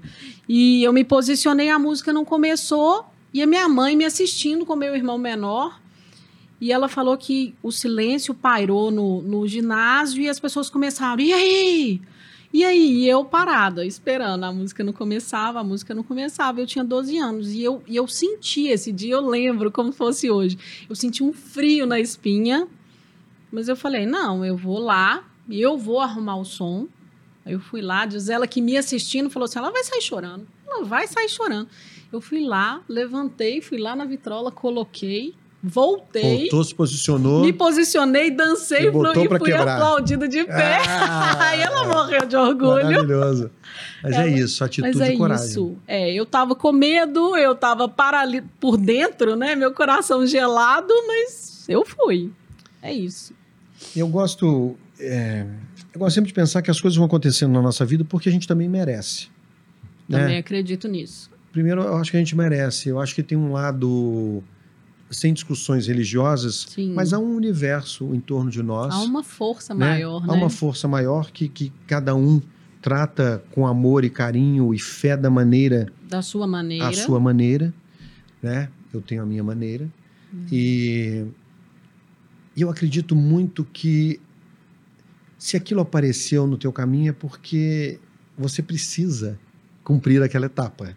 [0.49, 4.75] E eu me posicionei, a música não começou, e a minha mãe me assistindo com
[4.75, 5.81] meu irmão menor.
[6.61, 11.33] E ela falou que o silêncio pairou no, no ginásio e as pessoas começaram, e
[11.33, 12.01] aí?
[12.57, 16.59] E aí, eu parada, esperando, a música não começava, a música não começava.
[16.59, 20.31] Eu tinha 12 anos e eu, e eu senti esse dia, eu lembro como fosse
[20.31, 20.57] hoje.
[20.89, 22.67] Eu senti um frio na espinha,
[23.53, 26.89] mas eu falei, não, eu vou lá e eu vou arrumar o som.
[27.45, 30.49] Aí eu fui lá, diz ela que me assistindo, falou assim, ela vai sair chorando.
[30.67, 31.69] Ela vai sair chorando.
[32.11, 35.35] Eu fui lá, levantei, fui lá na vitrola, coloquei,
[35.67, 37.43] voltei, Voltou, se posicionou.
[37.43, 39.75] me posicionei, dancei E botou e fui quebrar.
[39.77, 40.79] aplaudida de pé.
[40.89, 42.85] Ah, Aí ela morreu de orgulho.
[42.85, 43.51] Maravilhoso.
[44.03, 45.47] Mas é isso, atitude Mas é e coragem.
[45.47, 45.77] isso.
[45.87, 49.55] É, eu tava com medo, eu tava parali por dentro, né?
[49.55, 52.31] Meu coração gelado, mas eu fui.
[52.83, 53.35] É isso.
[53.95, 54.77] Eu gosto.
[55.01, 55.45] é,
[55.93, 58.33] eu gosto sempre de pensar que as coisas vão acontecendo na nossa vida porque a
[58.33, 59.29] gente também merece.
[60.09, 60.21] né?
[60.21, 61.31] Também acredito nisso.
[61.53, 62.89] Primeiro, eu acho que a gente merece.
[62.91, 64.45] Eu acho que tem um lado
[65.11, 66.93] sem discussões religiosas, Sim.
[66.95, 68.93] mas há um universo em torno de nós.
[68.93, 69.87] Há uma força né?
[69.91, 70.33] maior, Há né?
[70.33, 72.41] uma força maior que, que cada um
[72.83, 76.89] trata com amor e carinho e fé da maneira, Da sua maneira.
[76.89, 77.73] a sua maneira,
[78.43, 78.69] né?
[78.93, 79.89] Eu tenho a minha maneira.
[80.51, 81.25] E
[82.57, 84.19] e eu acredito muito que
[85.39, 88.01] se aquilo apareceu no teu caminho é porque
[88.39, 89.39] você precisa
[89.85, 90.97] cumprir aquela etapa.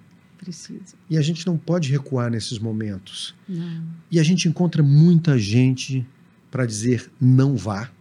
[0.50, 0.96] Precisa.
[1.08, 3.36] E a gente não pode recuar nesses momentos.
[3.48, 3.84] Não.
[4.10, 6.04] E a gente encontra muita gente
[6.50, 7.92] para dizer não vá.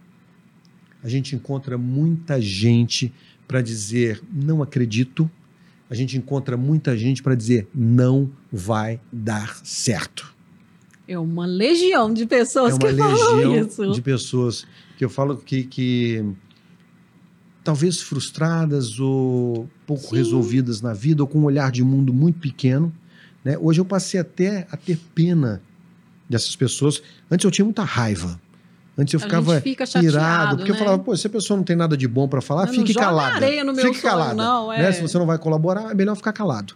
[1.03, 3.13] A gente encontra muita gente
[3.47, 5.29] para dizer não acredito.
[5.87, 10.33] A gente encontra muita gente para dizer não vai dar certo.
[11.07, 13.91] É uma legião de pessoas é uma que falam legião isso.
[13.91, 14.65] de pessoas
[14.97, 16.25] que eu falo que, que
[17.63, 20.17] talvez frustradas ou pouco Sim.
[20.17, 22.93] resolvidas na vida ou com um olhar de mundo muito pequeno.
[23.43, 23.57] Né?
[23.59, 25.63] Hoje eu passei até a ter pena
[26.29, 27.01] dessas pessoas.
[27.31, 28.39] Antes eu tinha muita raiva.
[28.95, 30.79] Antes eu ficava fica chateado, irado, porque eu né?
[30.79, 33.37] falava, pô, se a pessoa não tem nada de bom para falar, fique calada.
[33.37, 34.35] areia no meu fique sonho, calada.
[34.35, 34.89] não, né?
[34.89, 34.91] é.
[34.91, 36.75] Se você não vai colaborar, é melhor ficar calado.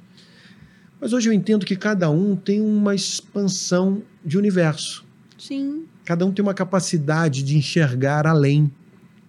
[0.99, 5.05] Mas hoje eu entendo que cada um tem uma expansão de universo.
[5.37, 5.83] Sim.
[6.03, 8.71] Cada um tem uma capacidade de enxergar além.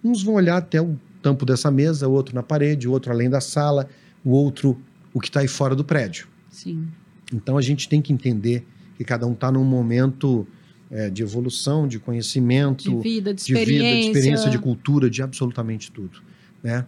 [0.03, 3.27] Uns vão olhar até o tampo dessa mesa, o outro na parede, o outro além
[3.27, 3.89] da sala,
[4.23, 4.79] o outro
[5.11, 6.27] o que está aí fora do prédio.
[6.51, 6.87] Sim.
[7.33, 8.63] Então a gente tem que entender
[8.95, 10.45] que cada um está num momento
[10.91, 14.01] é, de evolução, de conhecimento, De vida, de de vida, experiência.
[14.01, 16.21] de experiência, de cultura, de absolutamente tudo,
[16.61, 16.85] né?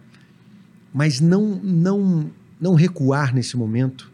[0.94, 2.30] Mas não, não,
[2.60, 4.12] não recuar nesse momento,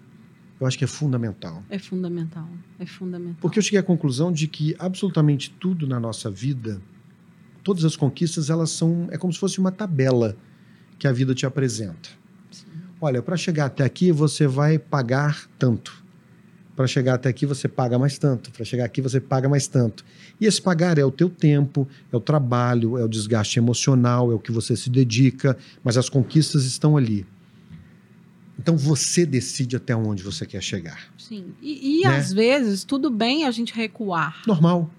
[0.59, 1.63] eu acho que é fundamental.
[1.69, 2.49] É fundamental.
[2.79, 3.37] É fundamental.
[3.43, 6.81] Porque eu cheguei à conclusão de que absolutamente tudo na nossa vida,
[7.65, 10.37] todas as conquistas, elas são é como se fosse uma tabela
[10.99, 12.11] que a vida te apresenta.
[12.51, 12.67] Sim.
[13.01, 16.05] Olha, para chegar até aqui você vai pagar tanto.
[16.77, 18.51] Para chegar até aqui você paga mais tanto.
[18.51, 20.05] Para chegar aqui você paga mais tanto.
[20.41, 24.35] E esse pagar é o teu tempo, é o trabalho, é o desgaste emocional, é
[24.35, 27.27] o que você se dedica, mas as conquistas estão ali.
[28.59, 30.99] Então você decide até onde você quer chegar.
[31.19, 31.55] Sim.
[31.63, 32.17] E, e Né?
[32.17, 34.43] às vezes, tudo bem a gente recuar.
[34.47, 34.91] Normal.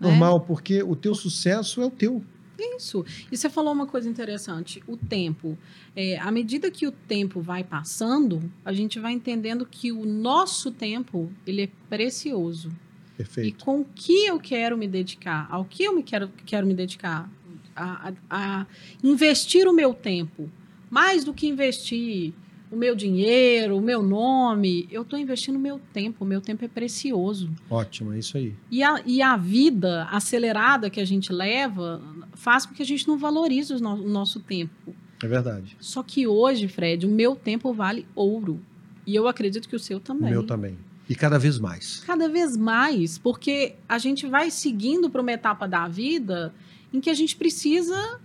[0.00, 0.08] Né?
[0.08, 2.22] Normal, porque o teu sucesso é o teu.
[2.58, 3.04] Isso.
[3.30, 5.58] E você falou uma coisa interessante: o tempo.
[5.94, 10.70] É, à medida que o tempo vai passando, a gente vai entendendo que o nosso
[10.70, 12.68] tempo ele é precioso.
[12.70, 13.64] E Perfeito.
[13.64, 15.46] com o que eu quero me dedicar?
[15.50, 17.30] Ao que eu me quero, quero me dedicar?
[17.74, 18.12] A, a-
[18.60, 18.66] a
[19.02, 20.50] investir o meu tempo.
[20.90, 22.32] Mais do que investir
[22.70, 26.24] o meu dinheiro, o meu nome, eu estou investindo o meu tempo.
[26.24, 27.50] O meu tempo é precioso.
[27.70, 28.54] Ótimo, é isso aí.
[28.70, 32.02] E a, e a vida acelerada que a gente leva
[32.34, 34.94] faz com que a gente não valorize o, no- o nosso tempo.
[35.22, 35.76] É verdade.
[35.80, 38.60] Só que hoje, Fred, o meu tempo vale ouro.
[39.06, 40.30] E eu acredito que o seu O também.
[40.30, 40.76] meu também.
[41.08, 42.00] E cada vez mais.
[42.04, 46.52] Cada vez mais, porque a gente vai seguindo para uma etapa da vida
[46.92, 48.20] em que a gente precisa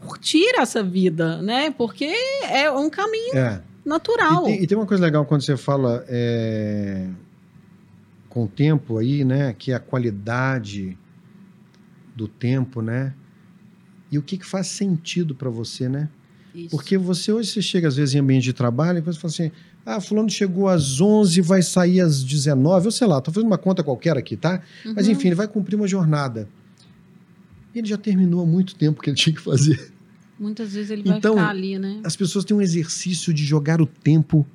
[0.00, 1.70] curtir essa vida, né?
[1.70, 2.10] Porque
[2.48, 3.60] é um caminho É.
[3.84, 4.42] natural.
[4.42, 7.06] E tem, e tem uma coisa legal quando você fala é,
[8.28, 9.54] com o tempo aí, né?
[9.58, 10.96] Que é a qualidade
[12.14, 13.14] do tempo, né?
[14.10, 16.08] E o que, que faz sentido para você, né?
[16.54, 16.70] Isso.
[16.70, 19.52] Porque você hoje você chega às vezes em ambiente de trabalho e você fala assim:
[19.86, 23.58] ah, fulano chegou às 11, vai sair às 19, ou sei lá, tô fazendo uma
[23.58, 24.60] conta qualquer aqui, tá?
[24.84, 25.12] Mas Uhum.
[25.12, 26.48] enfim, ele vai cumprir uma jornada.
[27.74, 29.92] Ele já terminou há muito tempo que ele tinha que fazer.
[30.38, 32.00] Muitas vezes ele vai Então, ficar ali, né?
[32.02, 34.46] As pessoas têm um exercício de jogar o tempo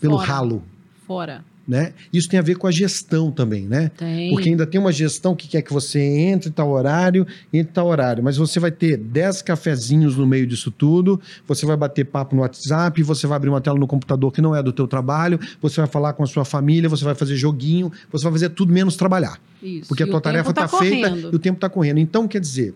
[0.00, 0.26] pelo Fora.
[0.28, 0.64] ralo,
[1.06, 1.44] Fora.
[1.66, 1.92] Né?
[2.12, 3.90] Isso tem a ver com a gestão também, né?
[3.96, 4.30] Tem.
[4.30, 8.22] Porque ainda tem uma gestão que quer que você entre tal horário, entre tal horário.
[8.22, 12.42] Mas você vai ter 10 cafezinhos no meio disso tudo, você vai bater papo no
[12.42, 15.80] WhatsApp, você vai abrir uma tela no computador que não é do teu trabalho, você
[15.80, 18.96] vai falar com a sua família, você vai fazer joguinho, você vai fazer tudo menos
[18.96, 19.40] trabalhar.
[19.62, 19.88] Isso.
[19.88, 21.98] Porque a E tua o tarefa está tá feita e o tempo está correndo.
[21.98, 22.74] Então, quer dizer,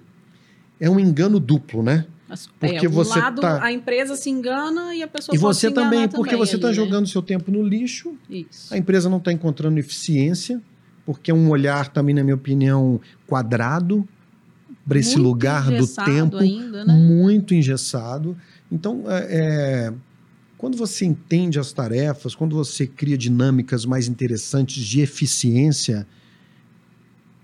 [0.80, 2.06] é um engano duplo, né?
[2.30, 5.38] As- porque é, um você lado, tá- a empresa se engana e a pessoa E
[5.38, 6.74] você também, porque você está né?
[6.74, 8.72] jogando seu tempo no lixo, Isso.
[8.72, 10.62] a empresa não está encontrando eficiência,
[11.04, 14.06] porque é um olhar também, na minha opinião, quadrado
[14.86, 16.94] para esse Muito lugar do tempo, ainda, né?
[16.94, 18.36] muito engessado.
[18.70, 19.26] Então, é,
[19.88, 19.92] é,
[20.56, 26.06] quando você entende as tarefas, quando você cria dinâmicas mais interessantes de eficiência,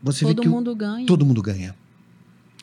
[0.03, 1.07] você Todo vê que o- mundo ganha.
[1.07, 1.75] todo mundo ganha.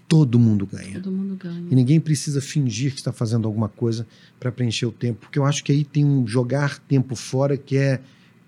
[0.08, 0.93] Todo mundo ganha.
[1.01, 1.66] Todo mundo ganha.
[1.72, 4.06] E ninguém precisa fingir que está fazendo alguma coisa
[4.39, 7.78] para preencher o tempo, porque eu acho que aí tem um jogar tempo fora que
[7.78, 7.99] é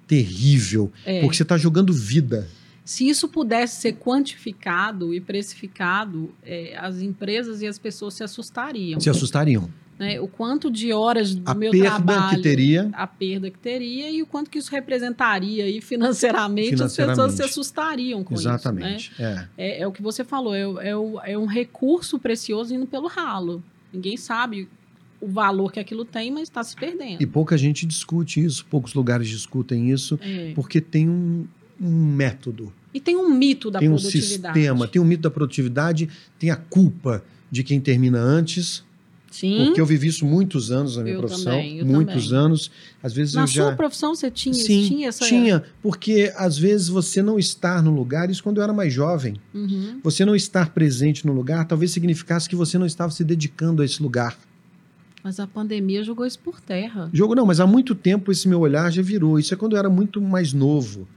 [0.08, 1.22] terrível, É.
[1.22, 2.48] porque você está jogando vida.
[2.84, 9.00] Se isso pudesse ser quantificado e precificado, é, as empresas e as pessoas se assustariam.
[9.00, 9.68] Se assustariam.
[9.98, 10.20] Né?
[10.20, 14.10] O quanto de horas do A meu perda trabalho, que teria, a perda que teria
[14.12, 17.36] e o quanto que isso representaria aí financeiramente, as pessoas Financeiramente.
[17.38, 18.44] se assustariam com isso.
[18.48, 18.54] Né?
[18.54, 19.12] exatamente.
[19.18, 19.48] É.
[19.58, 23.64] É, é o que você falou, é, é, é um recurso precioso indo pelo ralo.
[23.94, 24.68] Ninguém sabe
[25.22, 27.22] o valor que aquilo tem, mas está se perdendo.
[27.22, 30.52] E pouca gente discute isso, poucos lugares discutem isso, É.
[30.54, 31.48] porque tem um,
[31.82, 34.60] um método, E tem um mito da tem um produtividade.
[34.60, 38.84] sistema, tem um mito da produtividade, tem a culpa de quem termina antes,
[39.38, 39.66] Sim.
[39.66, 42.40] porque eu vivi isso muitos anos na minha Eu profissão, também, eu muitos também.
[42.46, 42.72] anos.
[43.04, 45.26] Às vezes Na eu já sua profissão você tinha, Sim, tinha essa.
[45.26, 49.36] tinha, porque às vezes você não estar no lugar, isso quando eu era mais jovem,
[49.54, 50.00] Uhum.
[50.04, 53.86] você não estar presente no lugar, talvez significasse que você não estava se dedicando a
[53.86, 54.38] esse lugar.
[55.24, 57.10] Mas a pandemia jogou isso por terra.
[57.12, 59.40] Jogo não, mas há muito tempo esse meu olhar já virou.
[59.40, 61.08] Isso é quando eu era muito mais novo.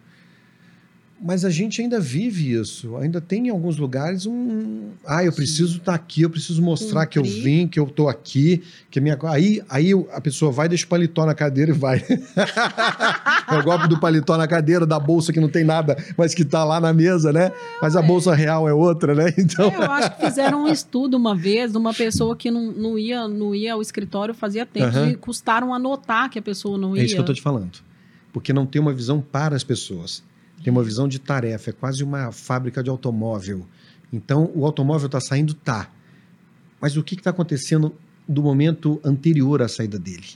[1.20, 2.96] Mas a gente ainda vive isso.
[2.96, 4.90] Ainda tem em alguns lugares um.
[5.04, 8.62] Ah, eu preciso estar aqui, eu preciso mostrar que eu vim, que eu estou aqui,
[8.88, 9.18] que a minha.
[9.24, 11.98] Aí, aí a pessoa vai, deixa o paletó na cadeira e vai.
[13.50, 16.42] é o golpe do paletó na cadeira, da bolsa que não tem nada, mas que
[16.42, 17.50] está lá na mesa, né?
[17.82, 19.34] Mas a bolsa real é outra, né?
[19.48, 19.70] Então.
[19.70, 22.98] É, eu acho que fizeram um estudo uma vez de uma pessoa que não, não,
[22.98, 25.10] ia, não ia ao escritório fazia tempo Aham.
[25.10, 27.02] e custaram anotar que a pessoa não ia.
[27.02, 27.78] É isso que eu estou te falando.
[28.32, 30.22] Porque não tem uma visão para as pessoas.
[30.62, 31.70] Tem uma visão de tarefa.
[31.70, 33.66] É quase uma fábrica de automóvel.
[34.12, 35.54] Então, o automóvel está saindo?
[35.54, 35.90] Tá.
[36.80, 37.94] Mas o que está acontecendo
[38.26, 40.26] do momento anterior à saída dele?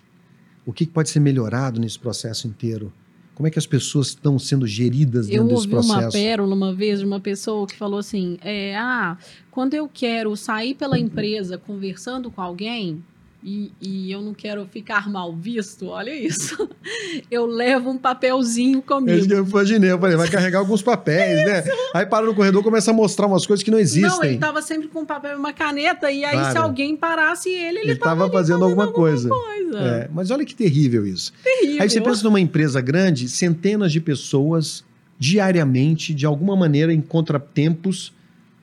[0.65, 2.93] O que, que pode ser melhorado nesse processo inteiro?
[3.35, 6.13] Como é que as pessoas estão sendo geridas Eu dentro desse ouvi uma processo?
[6.13, 9.17] pérola uma vez de uma pessoa que falou assim: é, ah,
[9.51, 13.03] quando eu quero sair pela empresa conversando com alguém
[13.45, 16.69] e, e eu não quero ficar mal visto, olha isso,
[17.31, 19.33] eu levo um papelzinho comigo.
[19.33, 19.91] eu imaginei.
[19.91, 21.65] Eu falei, vai carregar alguns papéis, né?
[21.95, 24.25] Aí para no corredor começa a mostrar umas coisas que não Não, existem.
[24.27, 26.53] ele estava sempre com um papel e uma caneta, e aí Claro.
[26.53, 29.29] se alguém parasse ele, ele estava fazendo alguma coisa.
[29.29, 29.79] coisa.
[29.79, 31.33] É, mas olha que terrível isso.
[31.43, 31.83] Terrível.
[31.83, 34.85] Aí você pensa numa empresa grande, centenas de pessoas
[35.19, 38.13] diariamente, de alguma maneira, em contratempos,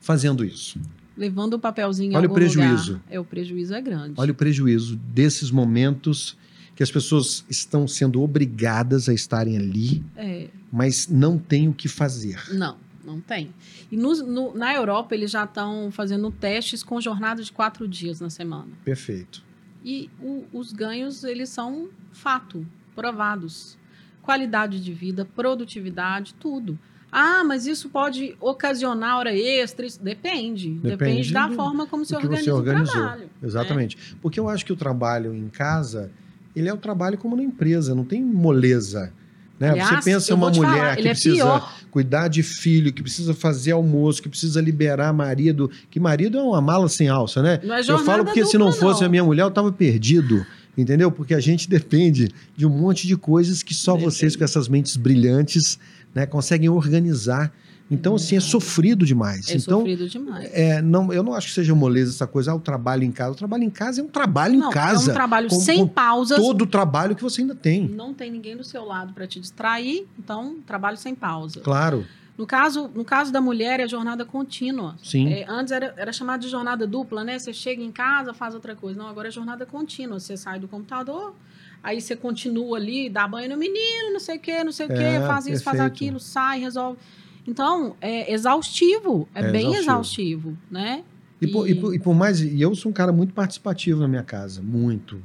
[0.00, 0.78] fazendo isso.
[1.20, 2.92] Levando o papelzinho em Olha o prejuízo.
[2.94, 3.04] lugar.
[3.10, 4.14] É, o prejuízo é grande.
[4.16, 6.34] Olha o prejuízo desses momentos
[6.74, 11.88] que as pessoas estão sendo obrigadas a estarem ali, É, mas não têm o que
[11.88, 12.40] fazer.
[12.54, 13.50] não, não tem.
[13.92, 18.18] E nos- no- na Europa, eles já estão fazendo testes com jornada de quatro dias
[18.18, 18.68] na semana.
[18.82, 19.42] Perfeito.
[19.84, 23.76] E o- os ganhos, eles são fato, provados.
[24.22, 26.78] Qualidade de vida, produtividade, tudo.
[27.12, 29.84] Ah, mas isso pode ocasionar hora extra?
[29.86, 30.70] Isso depende.
[30.70, 32.92] Depende, Depende da do- forma como do que você organiza o organizou.
[32.94, 33.20] trabalho.
[33.22, 33.26] né?
[33.42, 33.98] Exatamente.
[34.22, 36.10] Porque eu acho que o trabalho em casa,
[36.54, 39.12] ele é o trabalho como na empresa, não tem moleza.
[39.58, 39.70] Né?
[39.70, 41.74] Aliás, Você pensa uma mulher falar, que é precisa pior.
[41.90, 46.60] cuidar de filho, que precisa fazer almoço, que precisa liberar marido, que marido é uma
[46.62, 47.60] mala sem alça, né?
[47.62, 50.46] Não é Eu falo porque se não dupla, fosse a minha mulher, eu tava perdido.
[50.78, 51.10] Entendeu?
[51.10, 54.14] Porque a gente depende de um monte de coisas que só Depende.
[54.14, 55.78] vocês, com essas mentes brilhantes,
[56.14, 56.26] né?
[56.26, 57.52] conseguem organizar.
[57.92, 59.48] Então, assim, é sofrido demais.
[59.50, 60.48] É então, sofrido demais.
[60.52, 63.32] é, não, eu não acho que seja moleza essa coisa, ah, o trabalho em casa.
[63.32, 65.08] O trabalho em casa é um trabalho Não, em casa.
[65.08, 66.38] é um trabalho com- sem com pausas.
[66.38, 67.88] Todo o trabalho que você ainda tem.
[67.88, 71.60] Não tem ninguém do seu lado para te distrair, então trabalho sem pausa.
[71.60, 72.06] Claro,
[72.38, 74.94] No caso, no caso da mulher, é jornada contínua.
[75.02, 75.28] sim.
[75.30, 77.38] É, antes era, era chamado de jornada dupla, né?
[77.40, 78.96] Você chega em casa, faz outra coisa.
[78.98, 80.18] Não, agora é jornada contínua.
[80.20, 81.34] Você sai do computador,
[81.82, 84.88] aí você continua ali, dá banho no menino, não sei o quê, não sei o
[84.88, 85.92] quê, É, faz isso, faz perfeito.
[85.94, 86.98] aquilo, sai, resolve.
[87.46, 89.80] Então, é exaustivo, é, É bem exaustivo.
[89.82, 91.04] exaustivo, né?
[91.40, 92.40] E por, e por- e por mais.
[92.40, 95.22] E eu sou um cara muito participativo na minha casa, muito.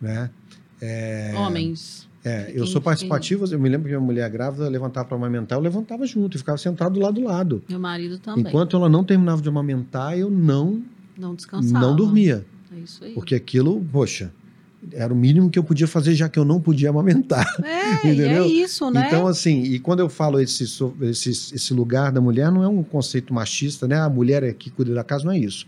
[0.00, 0.30] Né?
[1.36, 2.08] Homens.
[2.24, 3.46] É, eu sou participativo.
[3.46, 6.58] Eu me lembro que minha mulher grávida levantava para amamentar, eu levantava junto e ficava
[6.58, 7.62] sentado do lado do lado.
[7.68, 8.44] Meu marido também.
[8.46, 10.82] Enquanto ela não terminava de amamentar, eu não,
[11.16, 11.78] não descansava.
[11.80, 12.44] não dormia.
[12.76, 13.14] É isso aí.
[13.14, 14.30] Porque aquilo, poxa,
[14.92, 17.46] era o mínimo que eu podia fazer, já que eu não podia amamentar.
[17.64, 18.44] É, e Entendeu?
[18.44, 19.04] é isso, né?
[19.06, 22.82] Então, assim, e quando eu falo esse, esse, esse lugar da mulher, não é um
[22.82, 23.98] conceito machista, né?
[23.98, 25.66] A mulher é que cuida da casa, não é isso.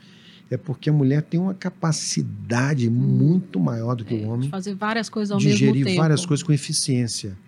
[0.50, 4.74] É porque a mulher tem uma capacidade muito maior do que o de homem fazer
[4.74, 6.00] várias coisas ao de mesmo gerir tempo.
[6.00, 7.38] várias coisas com eficiência.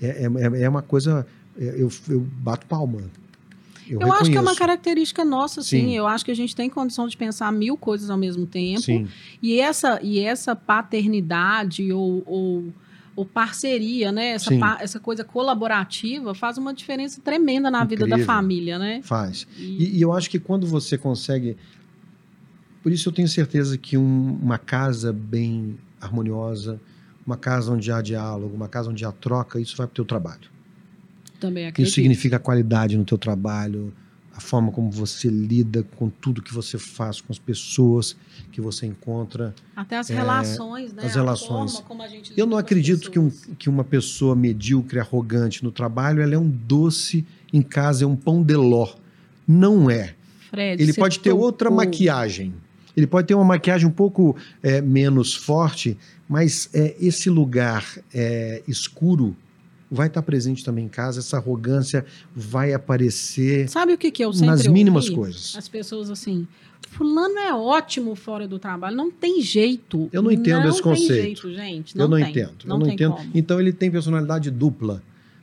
[0.00, 1.26] É, é, é uma coisa.
[1.58, 3.00] é, Eu, eu bato palma.
[3.88, 5.86] Eu, Eu acho que é uma característica nossa, sim.
[5.88, 5.92] Sim.
[5.96, 8.80] Eu acho que a gente tem condição de pensar mil coisas ao mesmo tempo.
[8.82, 9.06] Sim,
[9.42, 12.64] E essa, e essa paternidade ou, ou,
[13.16, 14.28] ou parceria, né?
[14.30, 18.26] Essa, pa- essa coisa colaborativa faz uma diferença tremenda na vida da Incrível.
[18.26, 19.00] família, né?
[19.02, 19.46] faz.
[19.58, 21.56] E, E, e eu acho que quando você consegue.
[22.82, 26.80] Por isso eu tenho certeza que um- uma casa bem harmoniosa,
[27.26, 30.04] uma casa onde há diálogo, uma casa onde há troca, isso vai para o teu
[30.04, 30.50] trabalho.
[31.42, 31.86] Também acredito.
[31.88, 33.92] Isso significa qualidade no teu trabalho,
[34.34, 38.16] a forma como você lida com tudo que você faz, com as pessoas
[38.50, 39.54] que você encontra.
[39.76, 41.02] Até as relações, né?
[41.02, 41.72] É, as A relações.
[41.72, 45.70] forma como a gente Eu não acredito que, um, que uma pessoa medíocre, arrogante no
[45.70, 48.88] trabalho, ela é um doce em casa, é um pão de ló.
[49.46, 50.14] Não é.
[50.50, 52.54] Fred, Ele pode ter outra tocou- maquiagem.
[52.96, 55.96] Ele pode ter uma maquiagem um pouco é, menos forte,
[56.28, 57.84] mas é, esse lugar
[58.14, 59.34] é, escuro
[59.92, 61.20] vai estar presente também em casa.
[61.20, 65.54] Essa arrogância vai aparecer Sabe o que, que eu sempre nas mínimas coisas.
[65.56, 66.48] As pessoas assim,
[66.88, 70.08] fulano é ótimo fora do trabalho, não tem jeito.
[70.10, 71.08] Eu não entendo esse Não conceito.
[71.12, 71.98] tem jeito, gente.
[71.98, 72.30] eu não tem.
[72.30, 72.52] entendo.
[72.64, 73.12] Não eu não entendo.
[73.16, 73.30] como.
[73.34, 75.02] Então ele tem personalidade dupla,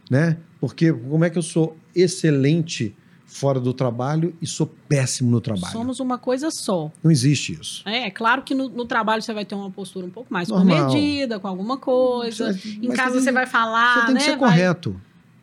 [0.09, 0.37] né?
[0.59, 2.95] Porque como é que eu sou excelente
[3.31, 5.71] fora do trabalho e sou péssimo no trabalho?
[5.71, 6.91] Somos uma coisa só.
[7.03, 7.83] Não existe isso.
[7.87, 10.49] É, é claro que no, no trabalho você vai ter uma postura um pouco mais
[10.49, 10.87] Normal.
[10.87, 12.47] comedida, com alguma coisa.
[12.47, 14.19] Mas Em casa tem- você vai falar, Você tem né?
[14.19, 15.01] que ser vai- correto.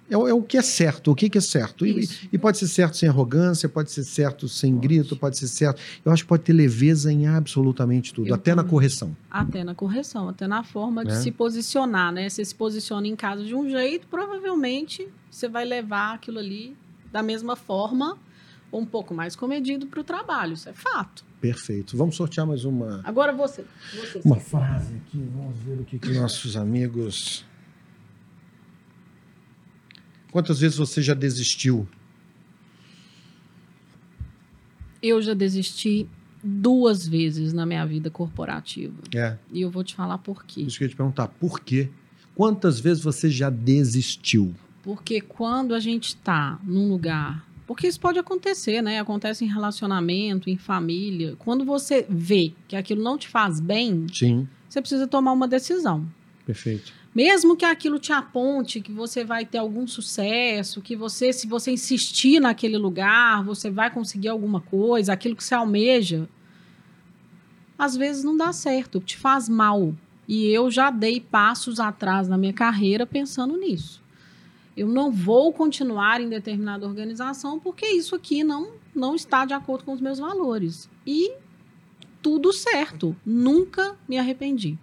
[0.09, 1.85] É, o- é o que é certo, o que, que é certo.
[1.85, 5.81] E, e pode ser certo sem arrogância, pode ser certo sem grito, pode ser certo.
[6.05, 8.71] Eu acho que pode ter leveza em absolutamente tudo, Eu até na também.
[8.71, 9.17] correção.
[9.29, 11.17] Até na correção, até na forma de Né?
[11.21, 12.29] se posicionar, né?
[12.29, 16.77] Você se posiciona em casa de um jeito, provavelmente você vai levar aquilo ali
[17.17, 18.19] da mesma forma,
[18.71, 20.53] um pouco mais comedido para o trabalho.
[20.53, 21.25] Isso é fato.
[21.41, 21.97] Perfeito.
[21.97, 23.65] Vamos sortear mais uma, Agora você.
[23.95, 25.19] você uma frase aqui.
[25.35, 27.43] Vamos ver o que, que nossos amigos.
[30.31, 31.89] Quantas vezes você já desistiu?
[35.03, 36.07] Eu já desisti
[36.45, 38.97] duas vezes na minha vida corporativa.
[39.15, 40.61] É, E eu vou te falar por quê.
[40.63, 41.29] isso que eu ia te perguntar.
[41.29, 41.89] Por quê?
[42.35, 44.55] Quantas vezes você já desistiu?
[44.87, 47.45] Porque quando a gente está num lugar.
[47.67, 49.01] Porque isso pode acontecer, né?
[49.01, 51.35] Acontece em relacionamento, em família.
[51.41, 56.07] Quando você vê que aquilo não te faz bem, Sim, você precisa tomar uma decisão.
[56.45, 56.93] perfeito.
[57.13, 61.73] Mesmo que aquilo te aponte que você vai ter algum sucesso, que você, se você
[61.73, 66.29] insistir naquele lugar, você vai conseguir alguma coisa, aquilo que você almeja,
[67.77, 69.93] às vezes não dá certo, te faz mal.
[70.29, 74.06] E eu já dei passos atrás na minha carreira pensando nisso.
[74.77, 79.85] Eu não vou continuar em determinada organização porque isso aqui não, não está de acordo
[79.85, 80.91] com os meus valores.
[81.07, 81.33] E
[82.21, 84.79] tudo certo, nunca me arrependi.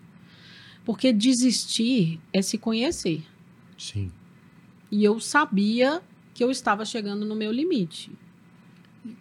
[0.84, 3.24] Porque desistir é se conhecer.
[3.78, 4.12] Sim.
[4.92, 6.02] E eu sabia
[6.34, 8.12] que eu estava chegando no meu limite.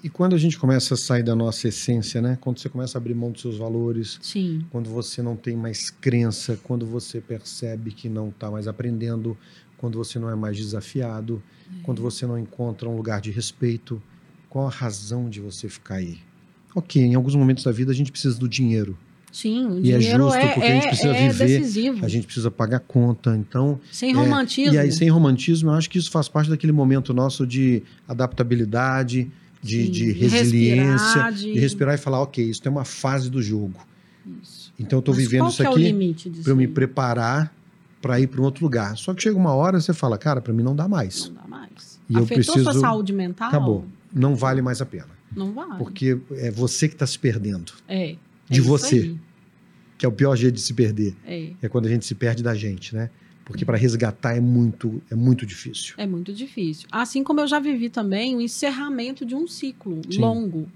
[0.02, 2.38] E quando a gente começa a sair da nossa essência, né?
[2.40, 4.64] Quando você começa a abrir mão dos seus valores, Sim.
[4.70, 9.36] quando você não tem mais crença, quando você percebe que não está mais aprendendo,
[9.82, 11.42] quando você não é mais desafiado,
[11.82, 14.00] quando você não encontra um lugar de respeito,
[14.48, 16.18] qual a razão de você ficar aí?
[16.72, 18.96] Ok, em alguns momentos da vida a gente precisa do dinheiro,
[19.32, 22.04] Sim, o E é dinheiro justo, é, porque a gente é- precisa é viver, decisivo.
[22.04, 24.74] a gente precisa pagar conta, então Sem é, romantismo.
[24.74, 29.30] E aí, sem romantismo, eu acho que isso faz parte daquele momento nosso de adaptabilidade,
[29.62, 31.52] de, de resiliência, respirar, de...
[31.54, 33.80] de- respirar e falar, ok, isso é uma fase do jogo.
[34.42, 34.70] Isso.
[34.78, 37.54] Então eu estou vivendo isso é aqui para eu me preparar
[38.02, 38.96] para ir para um outro lugar.
[38.98, 41.28] Só que chega uma hora você fala, cara, para mim não dá mais.
[41.28, 42.00] Não dá mais.
[42.10, 43.48] E eu Afetou sua preciso- saúde mental?
[43.48, 43.86] Acabou.
[44.12, 45.08] Não vale mais a pena.
[45.34, 45.78] Não vale.
[45.78, 47.72] Porque é você que está se perdendo.
[47.88, 48.16] É.
[48.50, 48.96] De é isso você.
[48.96, 49.20] aí.
[49.96, 51.16] Que é o pior jeito de se perder.
[51.24, 51.52] É.
[51.62, 53.08] É quando a gente se perde da gente, né?
[53.44, 55.94] Porque para resgatar é muito, é muito difícil.
[55.96, 56.86] É muito difícil.
[56.92, 60.20] Assim como eu já vivi também o encerramento de um ciclo Sim.
[60.20, 60.68] longo.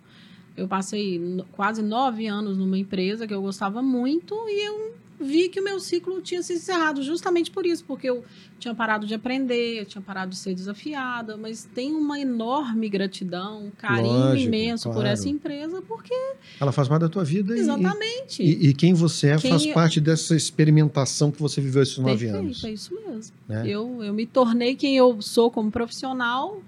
[0.56, 1.20] Eu passei
[1.52, 5.80] quase nove anos numa empresa que eu gostava muito e eu vi que o meu
[5.80, 8.24] ciclo tinha se encerrado justamente por isso, porque eu
[8.58, 13.66] tinha parado de aprender, eu tinha parado de ser desafiada, mas tenho uma enorme gratidão,
[13.66, 15.08] um carinho Lógico, imenso por claro.
[15.08, 16.14] essa empresa, porque
[16.60, 18.42] Ela faz parte da tua vida e- exatamente.
[18.42, 21.98] e, e quem você é Quem faz eu- parte dessa experimentação que você viveu esses
[21.98, 22.64] nove Perfeito, anos.
[22.64, 23.34] é isso mesmo.
[23.48, 23.64] Né?
[23.68, 26.60] Eu, eu me tornei quem eu sou como profissional,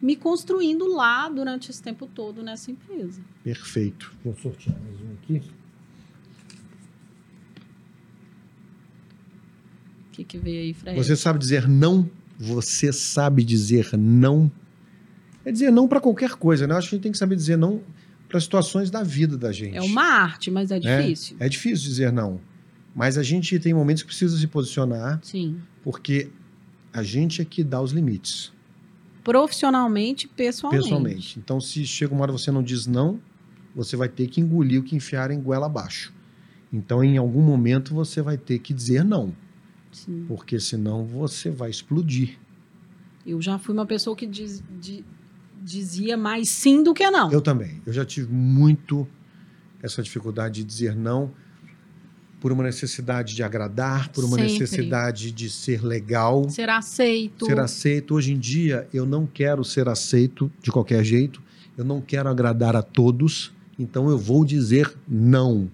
[0.00, 3.20] me construindo lá durante esse tempo todo nessa empresa.
[3.42, 4.12] Perfeito.
[4.24, 5.42] Vou sortear mais um aqui.
[10.16, 10.96] Que, que veio aí, Fred?
[10.96, 12.08] Você sabe dizer não?
[12.38, 14.50] Você sabe dizer não?
[15.44, 16.74] É dizer não para qualquer coisa, né?
[16.74, 17.80] Acho que a gente tem que saber dizer não
[18.28, 19.76] para situações da vida da gente.
[19.76, 21.36] É uma arte, mas é difícil.
[21.38, 22.40] É difícil dizer não.
[22.94, 25.60] Mas a gente tem momentos que precisa se posicionar, Sim.
[25.82, 26.30] porque
[26.92, 28.52] a gente é que dá os limites,
[29.22, 30.84] Profissionalmente, pessoalmente.
[30.84, 31.38] pessoalmente.
[31.38, 33.20] Então, se chega uma hora que você não diz não,
[33.74, 36.14] você vai ter que engolir o que enfiar em goela abaixo.
[36.72, 39.34] Então, em algum momento, você vai ter que dizer não,
[40.04, 40.24] Sim.
[40.28, 42.38] porque senão você vai explodir.
[43.26, 45.04] Eu já fui uma pessoa que diz- di-
[45.62, 47.32] dizia mais sim do que não.
[47.32, 47.80] Eu também.
[47.86, 49.06] Eu já tive muito
[49.82, 51.32] essa dificuldade de dizer não
[52.40, 54.52] por uma necessidade de agradar, por uma Sempre.
[54.52, 57.46] necessidade de ser legal, Ser aceito.
[57.46, 58.14] ser aceito.
[58.14, 61.42] Hoje em dia, eu não quero ser aceito de qualquer jeito,
[61.76, 65.70] eu não quero agradar a todos, então eu vou dizer não.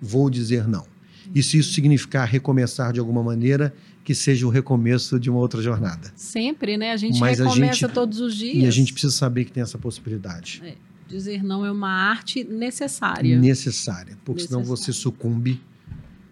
[0.00, 0.86] Vou dizer não.
[1.34, 3.74] E se isso significar recomeçar de alguma maneira,
[4.04, 6.12] que seja o recomeço de uma outra jornada.
[6.16, 6.92] Sempre, né?
[6.92, 8.56] A gente Mas a recomeça gente- todos os dias.
[8.64, 10.62] E a gente precisa saber que tem essa possibilidade.
[11.08, 13.38] Dizer não é uma arte necessária.
[13.38, 14.84] necessária, porque senão Necessária.
[14.84, 15.60] você sucumbe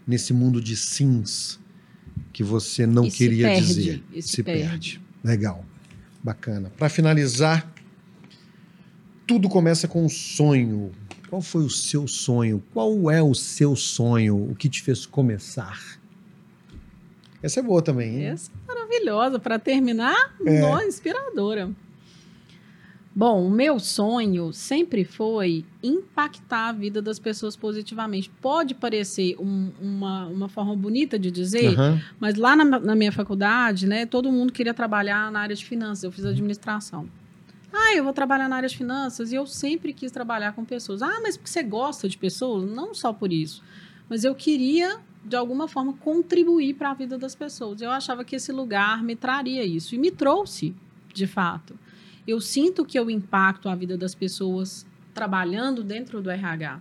[0.07, 1.61] nesse mundo de sims
[2.33, 4.03] que você não E se queria perde, dizer.
[4.13, 4.63] e se se perde.
[4.69, 5.01] perde.
[5.23, 5.65] Legal.
[6.23, 6.71] Bacana.
[6.77, 7.73] Para finalizar,
[9.27, 10.91] tudo começa com um sonho.
[11.29, 12.63] Qual foi o seu sonho?
[12.73, 14.51] Qual é o seu sonho?
[14.51, 15.81] O que te fez começar?
[17.43, 18.25] Essa é boa também, hein?
[18.27, 19.39] Essa é maravilhosa.
[19.39, 20.61] Para terminar, É.
[20.61, 21.71] nó, inspiradora.
[23.17, 28.29] Bom, o meu sonho sempre foi impactar a vida das pessoas positivamente.
[28.41, 32.03] Pode parecer um- uma, uma forma bonita de dizer, Aham.
[32.19, 36.03] mas lá na, na minha faculdade, né, todo mundo queria trabalhar na área de finanças.
[36.03, 37.09] Eu fiz administração.
[37.77, 41.03] Ah, eu vou trabalhar na área de finanças e eu sempre quis trabalhar com pessoas.
[41.03, 42.71] Ah, mas porque você gosta de pessoas?
[42.71, 43.63] Não só por isso.
[44.09, 47.81] Mas eu queria, de alguma forma, contribuir para a vida das pessoas.
[47.81, 49.97] Eu achava que esse lugar me traria isso.
[49.97, 50.73] E me trouxe,
[51.13, 51.77] de fato.
[52.27, 56.81] Eu sinto que eu impacto a vida das pessoas trabalhando dentro do RH.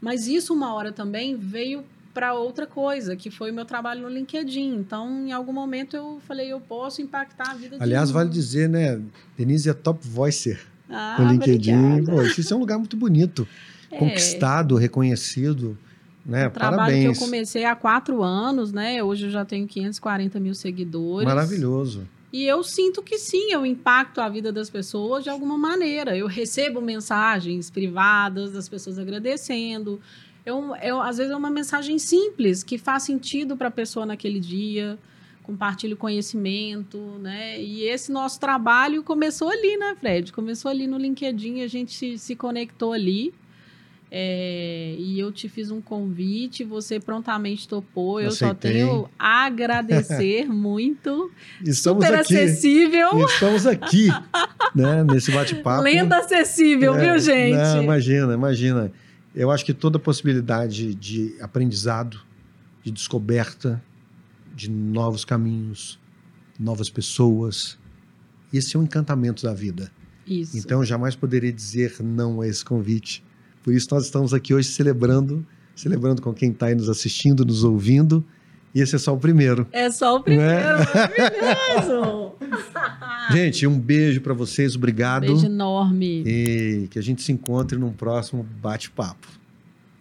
[0.00, 4.08] Mas isso, uma hora também, veio para outra coisa, que foi o meu trabalho no
[4.08, 4.76] LinkedIn.
[4.76, 8.30] Então, em algum momento, eu falei, eu posso impactar a vida de Aliás, um- vale
[8.30, 9.00] dizer, né?
[9.36, 12.04] Denise é top voicer ah, no LinkedIn.
[12.06, 13.46] Poxa, isso é um lugar muito bonito.
[13.90, 13.98] É.
[13.98, 15.76] Conquistado, reconhecido.
[16.24, 16.46] Né?
[16.46, 17.18] Um trabalho Parabéns.
[17.18, 19.02] que eu comecei há quatro anos, né?
[19.02, 21.28] Hoje eu já tenho 540 mil seguidores.
[21.28, 22.08] Maravilhoso.
[22.32, 26.16] E eu sinto que sim, eu impacto a vida das pessoas de alguma maneira.
[26.16, 30.00] Eu recebo mensagens privadas das pessoas agradecendo.
[30.44, 34.38] Eu, eu, às vezes é uma mensagem simples que faz sentido para a pessoa naquele
[34.38, 34.98] dia.
[35.42, 37.60] Compartilho conhecimento, né?
[37.60, 40.32] E esse nosso trabalho começou ali, né, Fred?
[40.32, 43.32] Começou ali no LinkedIn, a gente se, se conectou ali.
[44.16, 48.20] É, e eu te fiz um convite, você prontamente topou.
[48.20, 48.72] Eu só Aceitei.
[48.74, 51.30] tenho a agradecer muito.
[51.64, 52.36] Estamos Super aqui.
[52.36, 53.26] acessível.
[53.26, 54.08] Estamos aqui,
[54.74, 55.02] né?
[55.02, 55.82] Nesse bate-papo.
[55.82, 57.56] Lenda acessível, É, viu, gente?
[57.56, 58.92] Não, imagina, imagina.
[59.34, 62.20] Eu acho que toda possibilidade de aprendizado,
[62.82, 63.82] de descoberta,
[64.54, 65.98] de novos caminhos,
[66.58, 67.76] novas pessoas,
[68.52, 69.90] esse é o encantamento da vida.
[70.26, 70.56] Isso.
[70.56, 73.24] Então, eu jamais poderia dizer não a esse convite.
[73.62, 77.64] Por isso, nós estamos aqui hoje celebrando, celebrando com quem está aí nos assistindo, nos
[77.64, 78.24] ouvindo.
[78.74, 79.66] E esse é só o primeiro.
[79.72, 80.72] é só o primeiro, É.
[80.76, 82.32] maravilhoso.
[83.30, 85.22] Gente, um beijo para vocês, obrigado.
[85.26, 86.24] Beijo enorme.
[86.26, 89.28] E que a gente se encontre num próximo bate-papo.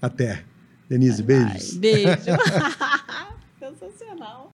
[0.02, 0.44] Até.
[0.90, 1.78] Denise, Vai, beijos.
[1.78, 2.08] Beijo.
[3.60, 4.52] Sensacional.